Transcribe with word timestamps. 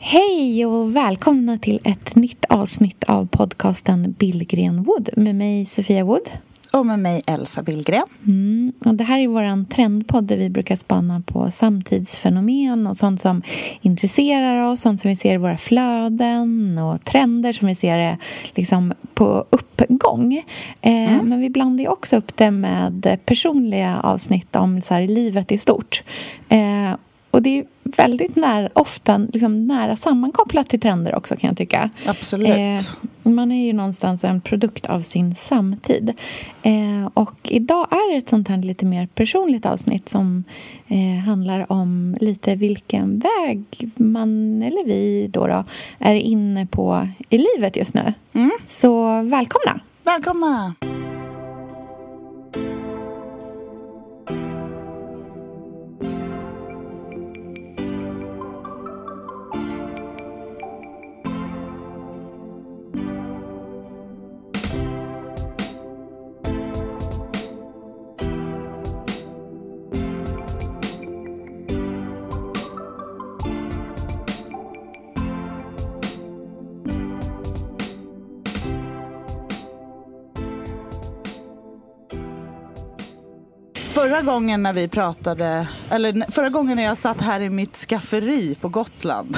Hej 0.00 0.66
och 0.66 0.96
välkomna 0.96 1.58
till 1.58 1.80
ett 1.84 2.14
nytt 2.16 2.44
avsnitt 2.44 3.04
av 3.04 3.26
podcasten 3.26 4.14
Billgren 4.18 4.82
Wood 4.82 5.10
med 5.16 5.34
mig 5.34 5.66
Sofia 5.66 6.04
Wood. 6.04 6.30
Och 6.72 6.86
med 6.86 6.98
mig 6.98 7.22
Elsa 7.26 7.62
Billgren. 7.62 8.02
Mm, 8.26 8.72
och 8.84 8.94
det 8.94 9.04
här 9.04 9.18
är 9.18 9.28
vår 9.28 9.64
trendpodd 9.64 10.24
där 10.24 10.36
vi 10.36 10.50
brukar 10.50 10.76
spana 10.76 11.22
på 11.26 11.50
samtidsfenomen 11.50 12.86
och 12.86 12.96
sånt 12.96 13.20
som 13.20 13.42
intresserar 13.80 14.62
oss, 14.62 14.80
sånt 14.80 15.00
som 15.00 15.08
vi 15.08 15.16
ser 15.16 15.34
i 15.34 15.36
våra 15.36 15.58
flöden 15.58 16.78
och 16.78 17.04
trender 17.04 17.52
som 17.52 17.68
vi 17.68 17.74
ser 17.74 17.98
är 17.98 18.18
liksom 18.54 18.94
på 19.14 19.44
uppgång. 19.50 20.36
Eh, 20.80 21.12
mm. 21.14 21.28
Men 21.28 21.40
vi 21.40 21.50
blandar 21.50 21.88
också 21.88 22.16
upp 22.16 22.36
det 22.36 22.50
med 22.50 23.18
personliga 23.24 24.00
avsnitt 24.00 24.56
om 24.56 24.82
så 24.82 24.94
här, 24.94 25.06
livet 25.06 25.52
i 25.52 25.58
stort. 25.58 26.02
Eh, 26.48 26.94
och 27.38 27.42
det 27.42 27.58
är 27.58 27.64
väldigt 27.84 28.36
nära, 28.36 28.68
ofta 28.72 29.18
liksom 29.18 29.66
nära 29.66 29.96
sammankopplat 29.96 30.68
till 30.68 30.80
trender 30.80 31.14
också 31.14 31.36
kan 31.36 31.48
jag 31.48 31.56
tycka. 31.56 31.90
Absolut. 32.06 32.48
Eh, 32.48 33.32
man 33.32 33.52
är 33.52 33.66
ju 33.66 33.72
någonstans 33.72 34.24
en 34.24 34.40
produkt 34.40 34.86
av 34.86 35.02
sin 35.02 35.34
samtid. 35.34 36.12
Eh, 36.62 37.10
och 37.14 37.36
idag 37.42 37.86
är 37.90 38.12
det 38.12 38.18
ett 38.18 38.28
sånt 38.28 38.48
här 38.48 38.56
lite 38.56 38.86
mer 38.86 39.06
personligt 39.06 39.66
avsnitt 39.66 40.08
som 40.08 40.44
eh, 40.88 41.24
handlar 41.24 41.72
om 41.72 42.16
lite 42.20 42.54
vilken 42.54 43.18
väg 43.18 43.64
man, 43.94 44.62
eller 44.62 44.86
vi 44.86 45.28
då, 45.32 45.46
då 45.46 45.64
är 45.98 46.14
inne 46.14 46.66
på 46.66 47.08
i 47.28 47.38
livet 47.38 47.76
just 47.76 47.94
nu. 47.94 48.14
Mm. 48.32 48.50
Så 48.66 49.22
välkomna! 49.22 49.80
Välkomna! 50.04 50.74
Förra 83.98 84.22
gången 84.22 84.62
när 84.62 84.72
vi 84.72 84.88
pratade, 84.88 85.68
eller 85.90 86.30
förra 86.30 86.48
gången 86.48 86.76
när 86.76 86.82
jag 86.84 86.96
satt 86.96 87.20
här 87.20 87.40
i 87.40 87.50
mitt 87.50 87.76
skafferi 87.76 88.54
på 88.60 88.68
Gotland. 88.68 89.36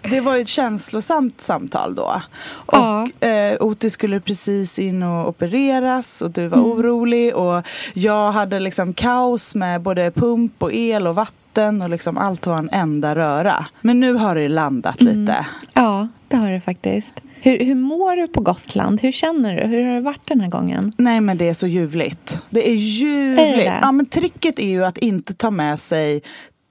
det 0.02 0.20
var 0.20 0.36
ett 0.36 0.48
känslosamt 0.48 1.40
samtal 1.40 1.94
då. 1.94 2.22
Och 2.50 3.24
eh, 3.24 3.56
Otis 3.60 3.92
skulle 3.92 4.20
precis 4.20 4.78
in 4.78 5.02
och 5.02 5.28
opereras 5.28 6.22
och 6.22 6.30
du 6.30 6.46
var 6.46 6.58
mm. 6.58 6.70
orolig 6.70 7.36
och 7.36 7.66
jag 7.92 8.32
hade 8.32 8.60
liksom 8.60 8.94
kaos 8.94 9.54
med 9.54 9.80
både 9.80 10.10
pump 10.10 10.62
och 10.62 10.72
el 10.72 11.06
och 11.06 11.14
vatten 11.14 11.82
och 11.82 11.90
liksom 11.90 12.18
allt 12.18 12.46
var 12.46 12.58
en 12.58 12.70
enda 12.72 13.14
röra. 13.14 13.66
Men 13.80 14.00
nu 14.00 14.14
har 14.14 14.34
det 14.34 14.48
landat 14.48 15.00
mm. 15.00 15.20
lite. 15.20 15.46
Ja, 15.74 16.08
det 16.28 16.36
har 16.36 16.50
det 16.50 16.60
faktiskt. 16.60 17.22
Hur, 17.42 17.64
hur 17.64 17.74
mår 17.74 18.16
du 18.16 18.28
på 18.28 18.40
Gotland? 18.40 19.00
Hur 19.00 19.12
känner 19.12 19.56
du? 19.56 19.66
Hur 19.66 19.84
har 19.84 19.94
det 19.94 20.00
varit 20.00 20.26
den 20.26 20.40
här 20.40 20.50
gången? 20.50 20.92
Nej 20.96 21.20
men 21.20 21.36
det 21.36 21.48
är 21.48 21.54
så 21.54 21.66
ljuvligt. 21.66 22.42
Det 22.50 22.70
är 22.70 22.74
ljuvligt. 22.74 23.46
Är 23.46 23.56
det? 23.56 23.78
Ja 23.82 23.92
men 23.92 24.06
tricket 24.06 24.58
är 24.58 24.68
ju 24.68 24.84
att 24.84 24.98
inte 24.98 25.34
ta 25.34 25.50
med 25.50 25.80
sig 25.80 26.22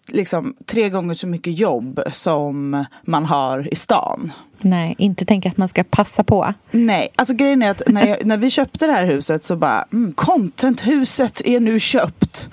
liksom 0.07 0.55
tre 0.65 0.89
gånger 0.89 1.13
så 1.13 1.27
mycket 1.27 1.59
jobb 1.59 1.99
som 2.11 2.85
man 3.01 3.25
har 3.25 3.73
i 3.73 3.75
stan. 3.75 4.31
Nej, 4.61 4.95
inte 4.97 5.25
tänka 5.25 5.49
att 5.49 5.57
man 5.57 5.69
ska 5.69 5.83
passa 5.83 6.23
på. 6.23 6.53
Nej, 6.71 7.09
alltså 7.15 7.33
grejen 7.33 7.61
är 7.61 7.71
att 7.71 7.81
när, 7.87 8.07
jag, 8.07 8.25
när 8.25 8.37
vi 8.37 8.49
köpte 8.49 8.85
det 8.85 8.91
här 8.91 9.05
huset 9.05 9.43
så 9.43 9.55
bara, 9.55 9.85
mm, 9.93 10.13
contenthuset 10.13 11.41
är 11.45 11.59
nu 11.59 11.79
köpt. 11.79 12.49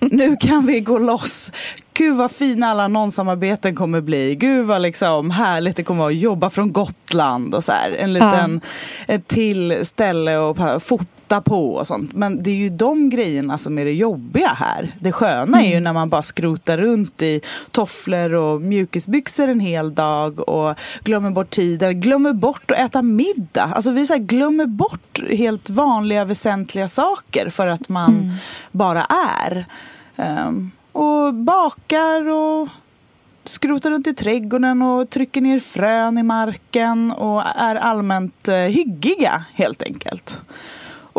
nu 0.00 0.36
kan 0.36 0.66
vi 0.66 0.80
gå 0.80 0.98
loss. 0.98 1.52
Gud 2.00 2.16
vad 2.16 2.30
fina 2.30 2.66
alla 2.66 2.84
annonssamarbeten 2.84 3.74
kommer 3.74 4.00
bli. 4.00 4.34
Gud 4.34 4.66
vad 4.66 4.82
liksom 4.82 5.30
härligt 5.30 5.76
det 5.76 5.82
kommer 5.82 6.06
att 6.06 6.14
jobba 6.14 6.50
från 6.50 6.72
Gotland 6.72 7.54
och 7.54 7.64
så 7.64 7.72
här. 7.72 7.90
En 7.90 8.12
liten, 8.12 8.60
ja. 9.06 9.14
ett 9.14 9.28
till 9.28 9.86
ställe 9.86 10.36
och 10.36 10.82
fota 10.82 11.40
på 11.40 11.74
och 11.74 11.86
sånt. 11.86 12.12
Men 12.12 12.42
det 12.42 12.50
är 12.50 12.54
ju 12.54 12.68
de 12.68 13.10
grejerna 13.10 13.58
som 13.58 13.78
är 13.78 13.84
det 13.84 13.92
jobbiga 13.92 14.48
här. 14.48 14.94
Det 15.00 15.12
sköna 15.12 15.42
mm. 15.42 15.60
är 15.60 15.64
ju 15.64 15.72
mm. 15.72 15.84
när 15.84 15.92
man 15.92 16.08
bara 16.08 16.22
skrotar 16.22 16.76
runt 16.76 17.22
i 17.22 17.40
tofflor 17.70 18.32
och 18.34 18.60
mjukisbyxor 18.60 19.48
en 19.48 19.60
hel 19.60 19.94
dag 19.94 20.48
och 20.48 20.74
glömmer 21.02 21.30
bort 21.30 21.50
tiden, 21.50 22.00
glömmer 22.00 22.32
bort 22.32 22.70
att 22.70 22.78
äta 22.78 23.02
middag. 23.02 23.72
Alltså 23.74 23.90
vi 23.90 24.06
så 24.06 24.16
glömmer 24.18 24.66
bort 24.66 25.20
helt 25.30 25.70
vanliga 25.70 26.24
väsentliga 26.24 26.88
saker 26.88 27.50
för 27.50 27.66
att 27.66 27.88
man 27.88 28.14
mm. 28.14 28.34
bara 28.72 29.06
är. 29.38 29.66
Um, 30.16 30.72
och 30.92 31.34
bakar 31.34 32.28
och 32.28 32.68
skrotar 33.44 33.90
runt 33.90 34.06
i 34.06 34.14
trädgården 34.14 34.82
och 34.82 35.10
trycker 35.10 35.40
ner 35.40 35.60
frön 35.60 36.18
i 36.18 36.22
marken 36.22 37.12
och 37.12 37.42
är 37.56 37.76
allmänt 37.76 38.48
eh, 38.48 38.56
hyggiga 38.56 39.44
helt 39.54 39.82
enkelt. 39.82 40.40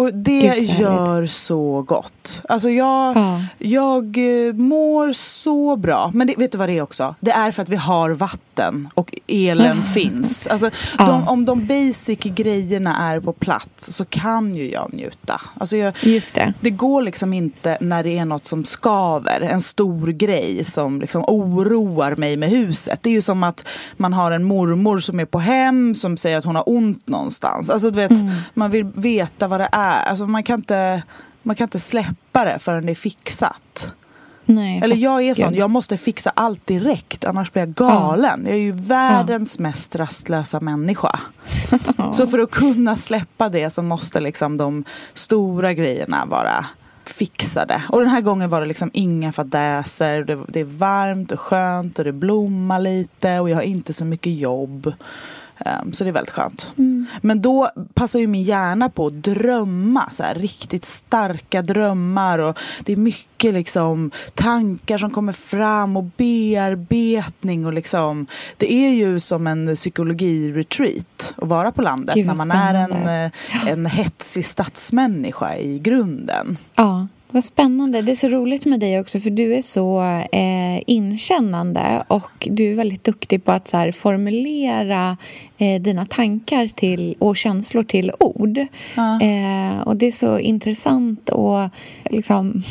Och 0.01 0.13
det 0.13 0.57
gör 0.57 1.25
så 1.25 1.81
gott. 1.81 2.41
Alltså 2.49 2.69
jag, 2.69 3.17
ja. 3.17 3.41
jag 3.57 4.17
eh, 4.17 4.53
mår 4.53 5.13
så 5.13 5.75
bra. 5.75 6.11
Men 6.13 6.27
det, 6.27 6.35
vet 6.37 6.51
du 6.51 6.57
vad 6.57 6.69
det 6.69 6.77
är 6.77 6.81
också? 6.81 7.15
Det 7.19 7.31
är 7.31 7.51
för 7.51 7.61
att 7.61 7.69
vi 7.69 7.75
har 7.75 8.09
vatten 8.09 8.89
och 8.93 9.13
elen 9.27 9.71
mm. 9.71 9.83
finns. 9.83 10.47
Alltså, 10.47 10.69
ja. 10.97 11.05
de, 11.05 11.27
om 11.27 11.45
de 11.45 11.65
basic 11.65 12.19
grejerna 12.19 12.97
är 12.97 13.19
på 13.19 13.33
plats 13.33 13.91
så 13.91 14.05
kan 14.05 14.55
ju 14.55 14.71
jag 14.71 14.93
njuta. 14.93 15.41
Alltså 15.57 15.77
jag, 15.77 15.93
Just 16.01 16.35
det. 16.35 16.53
det 16.59 16.69
går 16.69 17.01
liksom 17.01 17.33
inte 17.33 17.77
när 17.81 18.03
det 18.03 18.17
är 18.17 18.25
något 18.25 18.45
som 18.45 18.63
skaver. 18.63 19.41
En 19.41 19.61
stor 19.61 20.07
grej 20.07 20.65
som 20.65 21.01
liksom 21.01 21.23
oroar 21.27 22.15
mig 22.15 22.37
med 22.37 22.49
huset. 22.49 22.99
Det 23.01 23.09
är 23.09 23.13
ju 23.13 23.21
som 23.21 23.43
att 23.43 23.67
man 23.97 24.13
har 24.13 24.31
en 24.31 24.43
mormor 24.43 24.99
som 24.99 25.19
är 25.19 25.25
på 25.25 25.39
hem 25.39 25.95
som 25.95 26.17
säger 26.17 26.37
att 26.37 26.45
hon 26.45 26.55
har 26.55 26.69
ont 26.69 27.07
någonstans. 27.07 27.69
Alltså 27.69 27.89
du 27.91 27.95
vet, 27.95 28.11
mm. 28.11 28.31
man 28.53 28.71
vill 28.71 28.85
veta 28.85 29.47
vad 29.47 29.59
det 29.59 29.69
är 29.71 29.90
är. 29.91 30.03
Alltså 30.03 30.27
man 30.27 30.43
kan 30.43 30.59
inte, 30.59 31.03
man 31.43 31.55
kan 31.55 31.65
inte 31.65 31.79
släppa 31.79 32.45
det 32.45 32.59
förrän 32.59 32.85
det 32.85 32.91
är 32.91 32.95
fixat. 32.95 33.93
Nej, 34.45 34.81
Eller 34.83 34.95
jag 34.95 35.23
är 35.23 35.33
sån, 35.33 35.55
jag 35.55 35.69
måste 35.69 35.97
fixa 35.97 36.31
allt 36.35 36.67
direkt 36.67 37.25
annars 37.25 37.51
blir 37.51 37.61
jag 37.61 37.73
galen. 37.73 38.41
Ja. 38.43 38.49
Jag 38.49 38.57
är 38.57 38.61
ju 38.61 38.71
världens 38.71 39.55
ja. 39.57 39.63
mest 39.63 39.95
rastlösa 39.95 40.59
människa. 40.59 41.19
så 42.13 42.27
för 42.27 42.39
att 42.39 42.51
kunna 42.51 42.97
släppa 42.97 43.49
det 43.49 43.69
så 43.69 43.81
måste 43.81 44.19
liksom 44.19 44.57
de 44.57 44.83
stora 45.13 45.73
grejerna 45.73 46.25
vara 46.25 46.65
fixade. 47.05 47.81
Och 47.89 47.99
den 47.99 48.09
här 48.09 48.21
gången 48.21 48.49
var 48.49 48.61
det 48.61 48.67
liksom 48.67 48.89
inga 48.93 49.31
fadäser. 49.31 50.23
Det, 50.23 50.39
det 50.47 50.59
är 50.59 50.63
varmt 50.63 51.31
och 51.31 51.39
skönt 51.39 51.99
och 51.99 52.05
det 52.05 52.11
blommar 52.11 52.79
lite 52.79 53.39
och 53.39 53.49
jag 53.49 53.55
har 53.55 53.63
inte 53.63 53.93
så 53.93 54.05
mycket 54.05 54.33
jobb. 54.33 54.93
Um, 55.65 55.93
så 55.93 56.03
det 56.03 56.09
är 56.09 56.11
väldigt 56.11 56.33
skönt. 56.33 56.71
Mm. 56.77 57.05
Men 57.21 57.41
då 57.41 57.69
passar 57.93 58.19
ju 58.19 58.27
min 58.27 58.43
hjärna 58.43 58.89
på 58.89 59.07
att 59.07 59.23
drömma. 59.23 60.09
Så 60.13 60.23
här, 60.23 60.35
riktigt 60.35 60.85
starka 60.85 61.61
drömmar. 61.61 62.39
Och 62.39 62.59
det 62.83 62.91
är 62.93 62.97
mycket 62.97 63.53
liksom, 63.53 64.11
tankar 64.33 64.97
som 64.97 65.11
kommer 65.11 65.33
fram 65.33 65.97
och 65.97 66.03
bearbetning. 66.03 67.65
Och 67.65 67.73
liksom, 67.73 68.27
det 68.57 68.73
är 68.73 68.89
ju 68.89 69.19
som 69.19 69.47
en 69.47 69.75
psykologi-retreat 69.75 71.33
att 71.37 71.49
vara 71.49 71.71
på 71.71 71.81
landet 71.81 72.15
Gud, 72.15 72.27
när 72.27 72.35
man 72.35 72.51
är 72.51 72.73
en, 72.73 72.87
spännande. 72.87 73.31
eh, 73.51 73.67
en 73.67 73.85
hetsig 73.85 74.45
stadsmänniska 74.45 75.57
i 75.57 75.79
grunden. 75.79 76.57
Ja, 76.75 77.07
vad 77.31 77.43
spännande. 77.43 78.01
Det 78.01 78.11
är 78.11 78.15
så 78.15 78.29
roligt 78.29 78.65
med 78.65 78.79
dig 78.79 78.99
också 78.99 79.19
för 79.19 79.29
du 79.29 79.55
är 79.55 79.61
så 79.61 80.01
eh, 80.31 80.83
inkännande 80.87 82.03
och 82.07 82.47
du 82.51 82.71
är 82.71 82.75
väldigt 82.75 83.03
duktig 83.03 83.43
på 83.43 83.51
att 83.51 83.67
så 83.67 83.77
här, 83.77 83.91
formulera 83.91 85.17
eh, 85.57 85.81
dina 85.81 86.05
tankar 86.05 86.67
till, 86.67 87.15
och 87.19 87.37
känslor 87.37 87.83
till 87.83 88.11
ord. 88.19 88.65
Ja. 88.95 89.21
Eh, 89.21 89.81
och 89.81 89.95
det 89.95 90.05
är 90.05 90.11
så 90.11 90.39
intressant 90.39 91.29
att 91.29 91.71
liksom, 92.09 92.63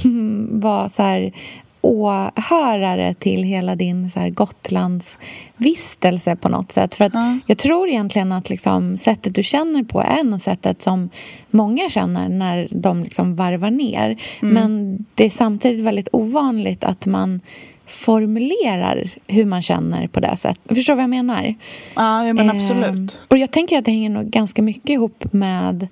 vara 0.52 0.88
så 0.88 1.02
här 1.02 1.32
åhörare 1.80 3.14
till 3.14 3.42
hela 3.42 3.76
din 3.76 4.10
så 4.10 4.20
här, 4.20 4.30
Gotlands 4.30 5.18
vistelse 5.56 6.36
på 6.36 6.48
något 6.48 6.72
sätt. 6.72 6.94
För 6.94 7.04
att 7.04 7.14
Ja. 7.14 7.38
jag 7.46 7.58
tror 7.58 7.88
egentligen 7.88 8.32
att 8.32 8.50
liksom, 8.50 8.96
sättet 8.96 9.34
du 9.34 9.42
känner 9.42 9.82
på 9.84 10.00
är 10.00 10.24
nog 10.24 10.40
sättet 10.40 10.82
som 10.82 11.10
många 11.50 11.88
känner 11.90 12.28
när 12.28 12.68
de 12.70 13.02
liksom 13.04 13.36
varvar 13.36 13.70
ner. 13.70 14.16
Men 14.40 14.98
det 15.14 15.26
är 15.26 15.30
samtidigt 15.30 15.80
väldigt 15.84 16.08
ovanligt 16.12 16.84
att 16.84 17.06
man 17.06 17.40
formulerar 17.86 19.10
hur 19.26 19.44
man 19.44 19.62
känner 19.62 20.06
på 20.08 20.20
det 20.20 20.36
sättet. 20.36 20.76
Förstår 20.76 20.92
du 20.92 20.96
vad 20.96 21.02
jag 21.02 21.10
menar? 21.10 21.54
Ja, 21.96 22.26
ja 22.26 22.32
men 22.32 22.50
Ehm, 22.50 22.56
absolut. 22.56 23.18
och 23.28 23.38
jag 23.38 23.50
tänker 23.50 23.78
att 23.78 23.84
det 23.84 23.90
hänger 23.90 24.10
nog 24.10 24.26
ganska 24.30 24.62
mycket 24.62 24.90
ihop 24.90 25.24
med 25.32 25.88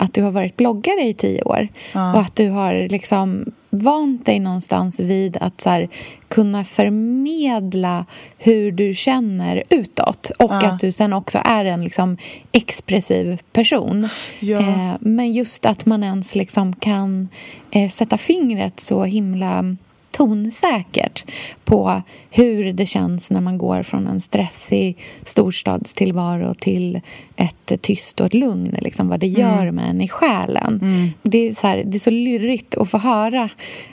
att 0.00 0.14
du 0.14 0.22
har 0.22 0.30
varit 0.30 0.56
bloggare 0.56 1.00
i 1.00 1.14
tio 1.14 1.42
år 1.42 1.68
Ja. 1.92 2.12
och 2.14 2.20
att 2.20 2.36
du 2.36 2.50
har 2.50 2.88
liksom 2.88 3.44
vant 3.70 4.26
dig 4.26 4.38
någonstans 4.38 5.00
vid 5.00 5.36
att 5.40 5.60
så 5.60 5.70
här, 5.70 5.88
kunna 6.28 6.64
förmedla 6.64 8.06
hur 8.38 8.72
du 8.72 8.94
känner 8.94 9.62
utåt 9.70 10.30
och 10.38 10.50
Ja. 10.52 10.66
att 10.66 10.80
du 10.80 10.92
sen 10.92 11.12
också 11.12 11.38
är 11.44 11.64
en 11.64 11.84
liksom 11.84 12.16
expressiv 12.52 13.40
person. 13.52 14.08
Ja. 14.40 14.58
Eh, 14.58 14.92
men 15.00 15.32
just 15.32 15.66
att 15.66 15.86
man 15.86 16.04
ens 16.04 16.34
liksom 16.34 16.72
kan 16.76 17.28
eh, 17.70 17.90
sätta 17.90 18.18
fingret 18.18 18.80
så 18.80 19.04
himla 19.04 19.76
tonsäkert 20.10 21.24
på 21.64 22.02
hur 22.30 22.72
det 22.72 22.86
känns 22.86 23.30
när 23.30 23.40
man 23.40 23.58
går 23.58 23.82
från 23.82 24.06
en 24.06 24.20
stressig 24.20 24.98
storstadstillvaro 25.24 26.54
till 26.54 27.00
ett 27.36 27.82
tyst 27.82 28.20
och 28.20 28.26
ett 28.26 28.34
lugn. 28.34 28.76
Liksom, 28.80 29.08
vad 29.08 29.20
det 29.20 29.26
gör 29.26 29.70
med 29.70 29.90
en 29.90 30.00
i 30.00 30.08
själen. 30.08 30.80
Det, 31.22 31.48
är 31.48 31.54
så 31.54 31.66
här, 31.66 31.82
det 31.86 31.96
är 31.96 32.00
så 32.00 32.10
lyrigt 32.10 32.74
att 32.74 32.90
få 32.90 32.98
höra 32.98 33.48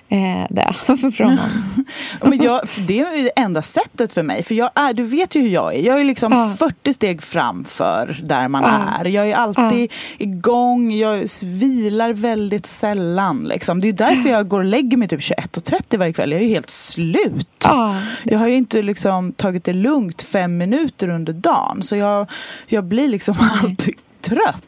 eh, 0.10 0.46
det 0.50 0.74
från. 1.14 1.40
Men 2.22 2.42
jag, 2.44 2.62
det 2.88 3.00
är 3.00 3.18
ju 3.18 3.24
det 3.24 3.32
enda 3.36 3.62
sättet 3.62 4.14
för 4.14 4.24
mig. 4.24 4.44
För 4.44 4.56
jag 4.56 4.70
är, 4.76 4.94
du 4.94 5.04
vet 5.04 5.36
ju 5.36 5.42
hur 5.42 5.50
jag 5.50 5.76
är. 5.76 5.80
Jag 5.80 6.00
är 6.00 6.04
liksom 6.04 6.32
Ja. 6.34 6.56
40 6.60 6.94
steg 6.94 7.22
framför 7.22 8.20
där 8.24 8.48
man 8.48 8.64
Ja. 8.64 8.70
är. 9.02 9.06
Jag 9.06 9.30
är 9.30 9.36
alltid 9.36 9.92
igång. 10.18 10.92
Jag 10.92 11.26
vilar 11.44 12.14
väldigt 12.14 12.66
sällan. 12.66 13.44
Liksom. 13.44 13.80
Det 13.80 13.88
är 13.88 13.94
därför 13.94 14.30
jag 14.30 14.48
går 14.48 14.60
och 14.60 14.66
lägger 14.66 14.98
mig 14.98 15.08
typ 15.08 15.20
21.30 15.20 15.98
varje 15.98 16.14
kväll. 16.14 16.32
Jag 16.32 16.42
är 16.42 16.46
ju 16.46 16.50
helt 16.54 16.70
slut. 16.70 17.48
Ja. 17.64 17.96
Jag 18.24 18.40
har 18.40 18.48
ju 18.48 18.56
inte 18.56 18.82
liksom 18.82 19.32
tagit 19.34 19.64
det 19.64 19.74
lugnt 19.74 20.22
fem 20.24 20.58
minuter 20.58 21.08
under 21.10 21.34
dagen. 21.34 21.84
Så 21.84 21.96
jag, 21.96 22.28
jag 22.68 22.84
blir 22.84 23.08
liksom 23.08 23.36
alltid 23.64 23.96
trött. 24.22 24.64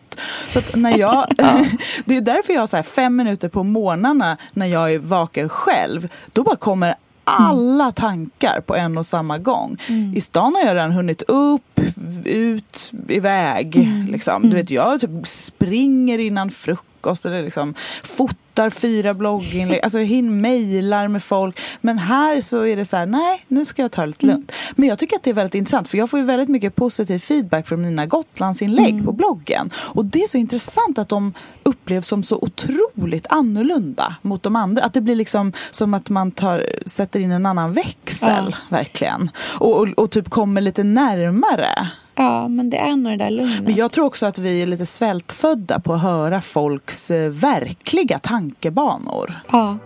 Så 0.49 0.59
att 0.59 0.75
när 0.75 0.97
jag, 0.97 1.25
det 2.05 2.17
är 2.17 2.21
därför 2.21 2.53
jag 2.53 2.61
har 2.61 2.67
så 2.67 2.75
här 2.75 2.83
fem 2.83 3.15
minuter 3.15 3.49
på 3.49 3.63
morgnarna 3.63 4.37
när 4.53 4.67
jag 4.67 4.93
är 4.93 4.99
vaken 4.99 5.49
själv. 5.49 6.09
Då 6.33 6.43
bara 6.43 6.55
kommer 6.55 6.95
alla 7.23 7.91
tankar 7.91 8.61
på 8.61 8.75
en 8.75 8.97
och 8.97 9.05
samma 9.05 9.37
gång. 9.37 9.77
I 10.15 10.21
stan 10.21 10.55
har 10.55 10.61
jag 10.61 10.75
redan 10.75 10.91
hunnit 10.91 11.21
upp, 11.21 11.79
ut, 12.25 12.91
iväg. 13.07 13.89
Liksom. 14.09 14.49
Du 14.49 14.55
vet, 14.55 14.71
jag 14.71 15.01
typ 15.01 15.27
springer 15.27 16.19
innan 16.19 16.51
frukost 16.51 16.88
eller 17.25 17.43
liksom 17.43 17.73
fotar 18.03 18.69
fyra 18.69 19.13
blogginlägg, 19.13 19.79
alltså 19.83 19.99
hin 19.99 20.41
mejlar 20.41 21.07
med 21.07 21.23
folk. 21.23 21.59
Men 21.81 21.97
här 21.97 22.41
så 22.41 22.65
är 22.65 22.75
det 22.75 22.85
så 22.85 22.97
här, 22.97 23.05
nej, 23.05 23.45
nu 23.47 23.65
ska 23.65 23.81
jag 23.81 23.91
ta 23.91 24.01
det 24.01 24.07
lite 24.07 24.25
lugnt. 24.25 24.51
Men 24.75 24.89
jag 24.89 24.99
tycker 24.99 25.15
att 25.15 25.23
det 25.23 25.29
är 25.29 25.33
väldigt 25.33 25.55
intressant 25.55 25.87
för 25.87 25.97
jag 25.97 26.09
får 26.09 26.19
ju 26.19 26.25
väldigt 26.25 26.49
mycket 26.49 26.75
positiv 26.75 27.19
feedback 27.19 27.67
från 27.67 27.81
mina 27.81 28.05
Gotlandsinlägg 28.05 29.05
på 29.05 29.11
bloggen. 29.11 29.69
Och 29.75 30.05
det 30.05 30.23
är 30.23 30.27
så 30.27 30.37
intressant 30.37 30.97
att 30.97 31.09
de 31.09 31.33
upplevs 31.63 32.07
som 32.07 32.23
så 32.23 32.37
otroligt 32.41 33.27
annorlunda 33.29 34.15
mot 34.21 34.43
de 34.43 34.55
andra. 34.55 34.83
Att 34.83 34.93
det 34.93 35.01
blir 35.01 35.15
liksom 35.15 35.53
som 35.71 35.93
att 35.93 36.09
man 36.09 36.31
tar, 36.31 36.65
sätter 36.85 37.19
in 37.19 37.31
en 37.31 37.45
annan 37.45 37.73
växel, 37.73 38.55
verkligen. 38.69 39.29
Och, 39.59 39.77
och, 39.77 39.87
och 39.87 40.11
typ 40.11 40.29
kommer 40.29 40.61
lite 40.61 40.83
närmare. 40.83 41.89
Ja, 42.19 42.47
men 42.47 42.69
det 42.69 42.77
är 42.77 42.95
nog 42.95 43.11
det 43.11 43.17
där 43.17 43.29
lugnet. 43.29 43.63
Men 43.63 43.75
jag 43.75 43.91
tror 43.91 44.05
också 44.05 44.25
att 44.25 44.39
vi 44.39 44.61
är 44.61 44.65
lite 44.65 44.85
svältfödda 44.85 45.79
på 45.79 45.93
att 45.93 46.01
höra 46.01 46.41
folks 46.41 47.11
eh, 47.11 47.29
verkliga 47.29 48.19
tankebanor. 48.19 49.39
Ja. 49.51 49.77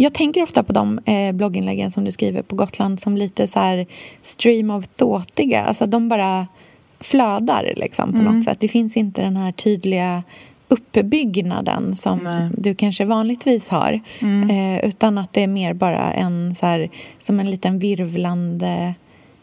Jag 0.00 0.14
tänker 0.14 0.42
ofta 0.42 0.62
på 0.62 0.72
de 0.72 0.98
eh, 1.04 1.32
blogginläggen 1.32 1.92
som 1.92 2.04
du 2.04 2.12
skriver 2.12 2.42
på 2.42 2.56
Gotland 2.56 3.00
som 3.00 3.16
lite 3.16 3.48
så 3.48 3.58
här 3.58 3.86
stream 4.22 4.70
of 4.70 4.86
thoughtiga. 4.86 5.64
Alltså 5.64 5.86
de 5.86 6.08
bara 6.08 6.46
flödar 7.00 7.72
liksom 7.76 8.12
på 8.12 8.18
något 8.18 8.44
sätt. 8.44 8.60
Det 8.60 8.68
finns 8.68 8.96
inte 8.96 9.22
den 9.22 9.36
här 9.36 9.52
tydliga 9.52 10.22
uppbyggnaden 10.68 11.96
som 11.96 12.18
Nej. 12.18 12.50
du 12.56 12.74
kanske 12.74 13.04
vanligtvis 13.04 13.68
har. 13.68 14.00
Eh, 14.50 14.84
utan 14.84 15.18
att 15.18 15.32
det 15.32 15.42
är 15.42 15.46
mer 15.46 15.72
bara 15.72 16.12
en 16.12 16.54
så 16.54 16.66
här, 16.66 16.90
som 17.18 17.40
en 17.40 17.50
liten 17.50 17.78
virvlande 17.78 18.94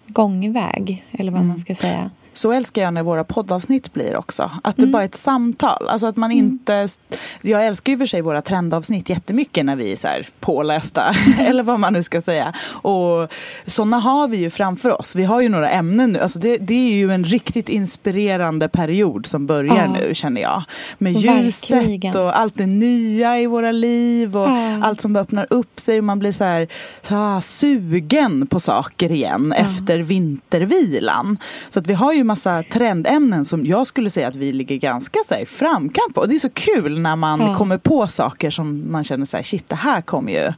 gångväg, 0.08 1.06
eller 1.12 1.32
vad 1.32 1.46
man 1.46 1.60
ska 1.60 1.76
säga. 1.76 2.12
Så 2.36 2.52
älskar 2.52 2.82
jag 2.82 2.94
när 2.94 3.04
våra 3.04 3.24
poddavsnitt 3.24 3.94
blir 3.94 4.16
också. 4.18 4.52
Att 4.64 4.78
det 4.78 4.88
bara 4.88 5.02
är 5.02 5.06
ett 5.06 5.16
samtal. 5.16 5.88
Alltså 5.88 6.08
att 6.08 6.16
man 6.18 6.32
inte... 6.32 6.88
Jag 7.42 7.66
älskar 7.66 7.92
ju 7.92 7.98
för 7.98 8.06
sig 8.06 8.22
våra 8.22 8.42
trendavsnitt 8.42 9.10
jättemycket 9.10 9.66
när 9.66 9.76
vi 9.76 9.92
är 9.92 9.96
så 9.96 10.08
här 10.08 10.28
pålästa. 10.40 11.16
eller 11.40 11.64
vad 11.64 11.80
man 11.80 11.94
nu 11.94 12.04
ska 12.04 12.22
säga. 12.22 12.54
Och 12.68 13.32
sådana 13.66 13.98
har 14.00 14.28
vi 14.28 14.38
ju 14.38 14.50
framför 14.50 15.00
oss. 15.00 15.16
Vi 15.16 15.24
har 15.24 15.42
ju 15.42 15.50
några 15.50 15.70
ämnen 15.70 16.12
nu. 16.12 16.20
Alltså 16.20 16.40
det, 16.40 16.58
det 16.58 16.74
är 16.74 16.94
ju 16.94 17.12
en 17.12 17.24
riktigt 17.24 17.70
inspirerande 17.70 18.68
period 18.70 19.26
som 19.26 19.46
börjar 19.46 19.76
Ja. 19.76 19.94
nu 19.94 20.16
känner 20.16 20.42
jag. 20.42 20.64
Med 20.98 21.14
ljuset 21.14 21.72
Verkligen. 21.78 22.18
och 22.18 22.40
allt 22.40 22.56
det 22.56 22.66
nya 22.66 23.40
i 23.40 23.46
våra 23.48 23.72
liv. 23.72 24.38
Och 24.38 24.46
Ja. 24.50 24.80
allt 24.84 25.02
som 25.02 25.16
öppnar 25.16 25.48
upp 25.50 25.80
sig. 25.80 25.98
Och 25.98 26.04
man 26.04 26.20
blir 26.20 26.32
så 26.32 26.44
här 26.44 26.68
ah, 27.10 27.42
sugen 27.42 28.48
på 28.48 28.60
saker 28.60 29.12
igen 29.12 29.52
efter 29.54 30.00
vintervilan. 30.00 31.38
Så 31.70 31.80
att 31.80 31.88
vi 31.88 31.94
har 31.94 32.14
ju 32.14 32.24
massa 32.26 32.64
trendämnen 32.64 33.46
som 33.46 33.66
jag 33.66 33.88
skulle 33.88 34.10
säga 34.10 34.28
att 34.28 34.36
vi 34.36 34.52
ligger 34.52 34.76
ganska 34.76 35.20
så 35.26 35.34
här, 35.36 35.46
framkant 35.46 36.14
på. 36.16 36.22
Och 36.22 36.28
det 36.28 36.36
är 36.36 36.40
så 36.40 36.50
kul 36.50 37.00
när 37.02 37.16
man 37.16 37.40
Ja. 37.42 37.56
kommer 37.56 37.78
på 37.78 38.08
saker 38.08 38.50
som 38.50 38.92
man 38.92 39.04
känner 39.04 39.26
så 39.26 39.38
här, 39.38 39.44
shit 39.44 39.70
det 39.70 39.76
här 39.76 40.02
kommer 40.02 40.32
ju 40.32 40.54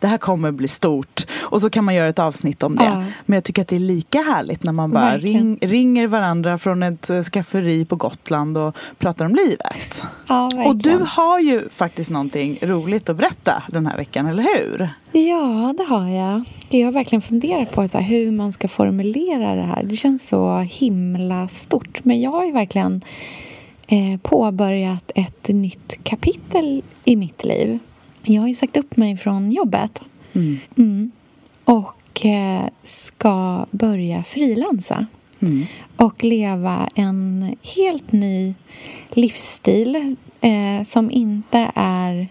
det 0.00 0.06
här 0.06 0.18
kommer 0.18 0.50
bli 0.50 0.68
stort. 0.68 1.26
Och 1.42 1.60
så 1.60 1.70
kan 1.70 1.84
man 1.84 1.94
göra 1.94 2.08
ett 2.08 2.18
avsnitt 2.18 2.62
om 2.62 2.76
det. 2.76 2.84
Ja. 2.84 3.04
Men 3.26 3.36
jag 3.36 3.44
tycker 3.44 3.62
att 3.62 3.68
det 3.68 3.76
är 3.76 3.80
lika 3.80 4.18
härligt 4.18 4.62
när 4.62 4.72
man 4.72 4.90
bara 4.90 5.18
ring, 5.18 5.58
ringer 5.60 6.06
varandra 6.06 6.58
från 6.58 6.82
ett 6.82 7.10
eh, 7.10 7.22
skafferi 7.22 7.84
på 7.84 7.96
Gotland 7.96 8.58
och 8.58 8.76
pratar 8.98 9.24
om 9.24 9.34
livet. 9.34 10.04
Ja. 10.28 10.50
Och 10.66 10.76
du 10.76 10.98
har 11.08 11.40
ju 11.40 11.68
faktiskt 11.68 12.10
någonting 12.10 12.58
roligt 12.62 13.08
att 13.08 13.16
berätta 13.16 13.62
den 13.68 13.86
här 13.86 13.96
veckan, 13.96 14.26
eller 14.26 14.42
hur? 14.42 14.88
Ja, 15.12 15.74
det 15.76 15.84
har 15.84 16.08
jag. 16.08 16.44
Jag 16.68 16.84
har 16.86 16.92
verkligen 16.92 17.22
funderat 17.22 17.72
på 17.72 17.88
så 17.88 17.98
hur 17.98 18.30
man 18.30 18.52
ska 18.52 18.68
formulera 18.68 19.54
det 19.54 19.62
här. 19.62 19.82
Det 19.82 19.96
känns 19.96 20.28
så 20.28 20.58
himla 20.58 21.48
stort. 21.48 22.04
Men 22.04 22.20
jag 22.20 22.30
har 22.30 22.44
ju 22.44 22.52
verkligen 22.52 23.02
eh, 23.86 24.20
påbörjat 24.22 25.10
ett 25.14 25.48
nytt 25.48 25.94
kapitel 26.02 26.82
i 27.04 27.16
mitt 27.16 27.44
liv. 27.44 27.78
Jag 28.28 28.42
har 28.42 28.48
ju 28.48 28.54
sagt 28.54 28.76
upp 28.76 28.96
mig 28.96 29.16
från 29.16 29.52
jobbet. 29.52 30.00
Mm. 30.32 30.58
Mm. 30.76 31.10
Och 31.64 32.26
eh, 32.26 32.68
ska 32.84 33.66
börja 33.70 34.24
frilansa. 34.24 35.06
Mm. 35.40 35.64
Och 35.96 36.24
leva 36.24 36.88
en 36.94 37.56
helt 37.76 38.12
ny 38.12 38.54
livsstil 39.10 40.16
eh, 40.40 40.84
som 40.86 41.10
inte 41.10 41.70
är 41.74 42.28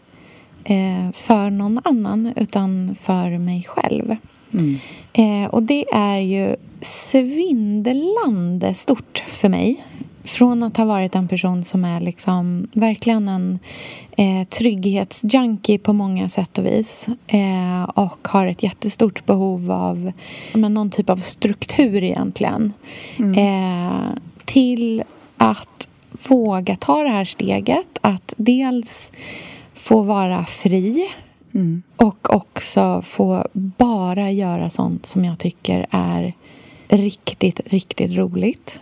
eh, 0.63 1.11
för 1.13 1.49
någon 1.49 1.79
annan 1.83 2.33
utan 2.35 2.95
för 3.01 3.37
mig 3.37 3.63
själv. 3.67 4.15
Mm. 4.53 4.77
Eh, 5.13 5.49
och 5.49 5.63
det 5.63 5.85
är 5.93 6.17
ju 6.17 6.55
svindlande 6.81 8.73
stort 8.73 9.23
för 9.27 9.49
mig. 9.49 9.85
Från 10.25 10.63
att 10.63 10.77
ha 10.77 10.86
varit 10.86 11.15
en 11.15 11.27
person 11.27 11.63
som 11.63 11.86
är 11.86 12.01
liksom 12.01 12.67
verkligen 12.74 13.27
en 13.27 13.60
eh, 14.17 14.48
trygghetsjunkie 14.48 15.79
på 15.79 15.94
många 15.94 16.29
sätt 16.29 16.58
och 16.58 16.65
vis 16.65 17.08
eh, 17.27 17.84
och 17.84 18.27
har 18.27 18.48
ett 18.48 18.63
jättestort 18.63 19.25
behov 19.25 19.72
av 19.72 20.12
men, 20.53 20.74
någon 20.74 20.91
typ 20.91 21.10
av 21.10 21.17
struktur 21.17 22.03
egentligen 22.03 22.74
eh, 23.38 24.00
till 24.46 25.03
att 25.38 25.88
våga 26.29 26.75
ta 26.75 27.03
det 27.03 27.10
här 27.10 27.25
steget 27.25 27.98
att 28.01 28.34
dels 28.38 29.12
få 29.74 30.01
vara 30.01 30.46
fri 30.46 31.08
och 31.96 32.36
också 32.36 33.01
få 33.01 33.48
bara 33.53 34.32
göra 34.32 34.70
sånt 34.70 35.05
som 35.05 35.25
jag 35.25 35.39
tycker 35.39 35.86
är 35.89 36.34
riktigt, 36.87 37.59
riktigt 37.65 38.11
roligt. 38.17 38.79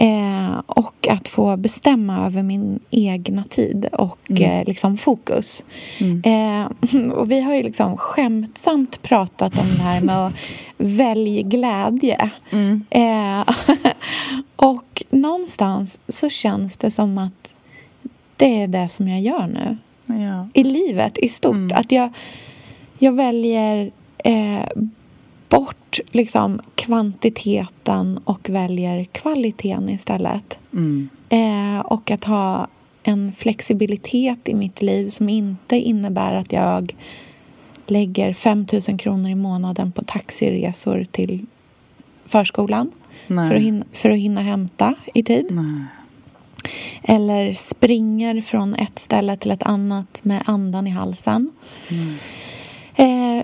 Eh, 0.00 0.58
och 0.66 1.08
att 1.08 1.28
få 1.28 1.56
bestämma 1.56 2.26
över 2.26 2.42
min 2.42 2.80
egna 2.90 3.44
tid 3.44 3.88
och 3.92 4.30
eh, 4.40 4.64
liksom 4.66 4.96
fokus. 4.98 5.64
Eh, 6.24 6.90
och 7.12 7.30
vi 7.30 7.40
har 7.40 7.54
ju 7.54 7.62
liksom 7.62 7.96
skämtsamt 7.96 9.02
pratat 9.02 9.58
om 9.58 9.66
det 9.76 9.82
här 9.82 10.00
med 10.00 10.26
att 10.26 10.32
välja 10.76 11.42
glädje. 11.42 12.30
Eh, 12.90 13.40
och 14.56 15.02
någonstans 15.10 15.98
så 16.08 16.28
känns 16.28 16.76
det 16.76 16.90
som 16.90 17.18
att 17.18 17.54
det 18.36 18.62
är 18.62 18.68
det 18.68 18.88
som 18.88 19.08
jag 19.08 19.20
gör 19.20 19.46
nu 19.46 19.76
Ja. 20.24 20.48
i 20.54 20.64
livet 20.64 21.18
i 21.18 21.28
stort. 21.28 21.72
Att 21.72 21.92
jag, 21.92 22.10
jag 22.98 23.12
väljer 23.12 23.90
eh, 24.24 24.66
bort 25.48 26.00
liksom 26.10 26.60
kvantiteten 26.74 28.20
och 28.24 28.50
väljer 28.50 29.04
kvaliteten 29.04 29.88
istället. 29.88 30.58
Eh, 31.28 31.80
och 31.80 32.10
att 32.10 32.24
ha 32.24 32.66
en 33.02 33.32
flexibilitet 33.32 34.48
i 34.48 34.54
mitt 34.54 34.82
liv 34.82 35.10
som 35.10 35.28
inte 35.28 35.76
innebär 35.76 36.34
att 36.34 36.52
jag 36.52 36.94
lägger 37.86 38.32
5 38.32 38.66
000 38.88 38.98
kronor 38.98 39.30
i 39.30 39.34
månaden 39.34 39.92
på 39.92 40.04
taxiresor 40.04 41.04
till 41.10 41.46
förskolan 42.26 42.90
för 43.26 43.54
att, 43.54 43.62
hinna, 43.62 43.84
för 43.92 44.10
att 44.10 44.18
hinna 44.18 44.42
hämta 44.42 44.94
i 45.14 45.22
tid. 45.22 45.46
Nej. 45.50 45.84
Eller 47.02 47.52
springer 47.52 48.40
från 48.40 48.74
ett 48.74 48.98
ställe 48.98 49.36
till 49.36 49.50
ett 49.50 49.62
annat 49.62 50.20
med 50.22 50.42
andan 50.46 50.86
i 50.86 50.90
halsen. 50.90 51.50
Eh, 51.88 51.96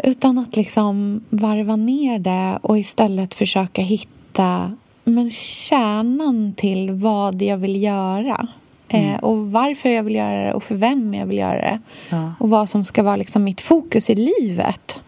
utan 0.05 0.39
att 0.39 0.57
liksom 0.57 1.21
varva 1.31 1.77
ner 1.77 2.19
det 2.19 2.59
och 2.63 2.79
istället 2.79 3.35
försöka 3.35 3.83
hitta 3.83 4.73
men 5.05 5.31
kärnan 5.31 6.55
till 6.57 6.91
vad 6.91 7.43
jag 7.43 7.57
vill 7.57 7.83
göra. 7.83 8.49
Eh, 8.89 9.17
och 9.17 9.53
varför 9.53 9.89
jag 9.89 10.03
vill 10.03 10.15
göra 10.15 10.47
det 10.47 10.55
och 10.55 10.63
för 10.63 10.75
vem 10.75 11.15
jag 11.15 11.27
vill 11.27 11.39
göra 11.39 11.61
det. 11.61 11.81
Ja. 12.09 12.33
Och 12.39 12.49
vad 12.49 12.69
som 12.69 12.85
ska 12.85 13.03
vara 13.03 13.17
liksom 13.17 13.45
mitt 13.45 13.61
fokus 13.61 14.11
i 14.11 14.15
livet. 14.15 15.01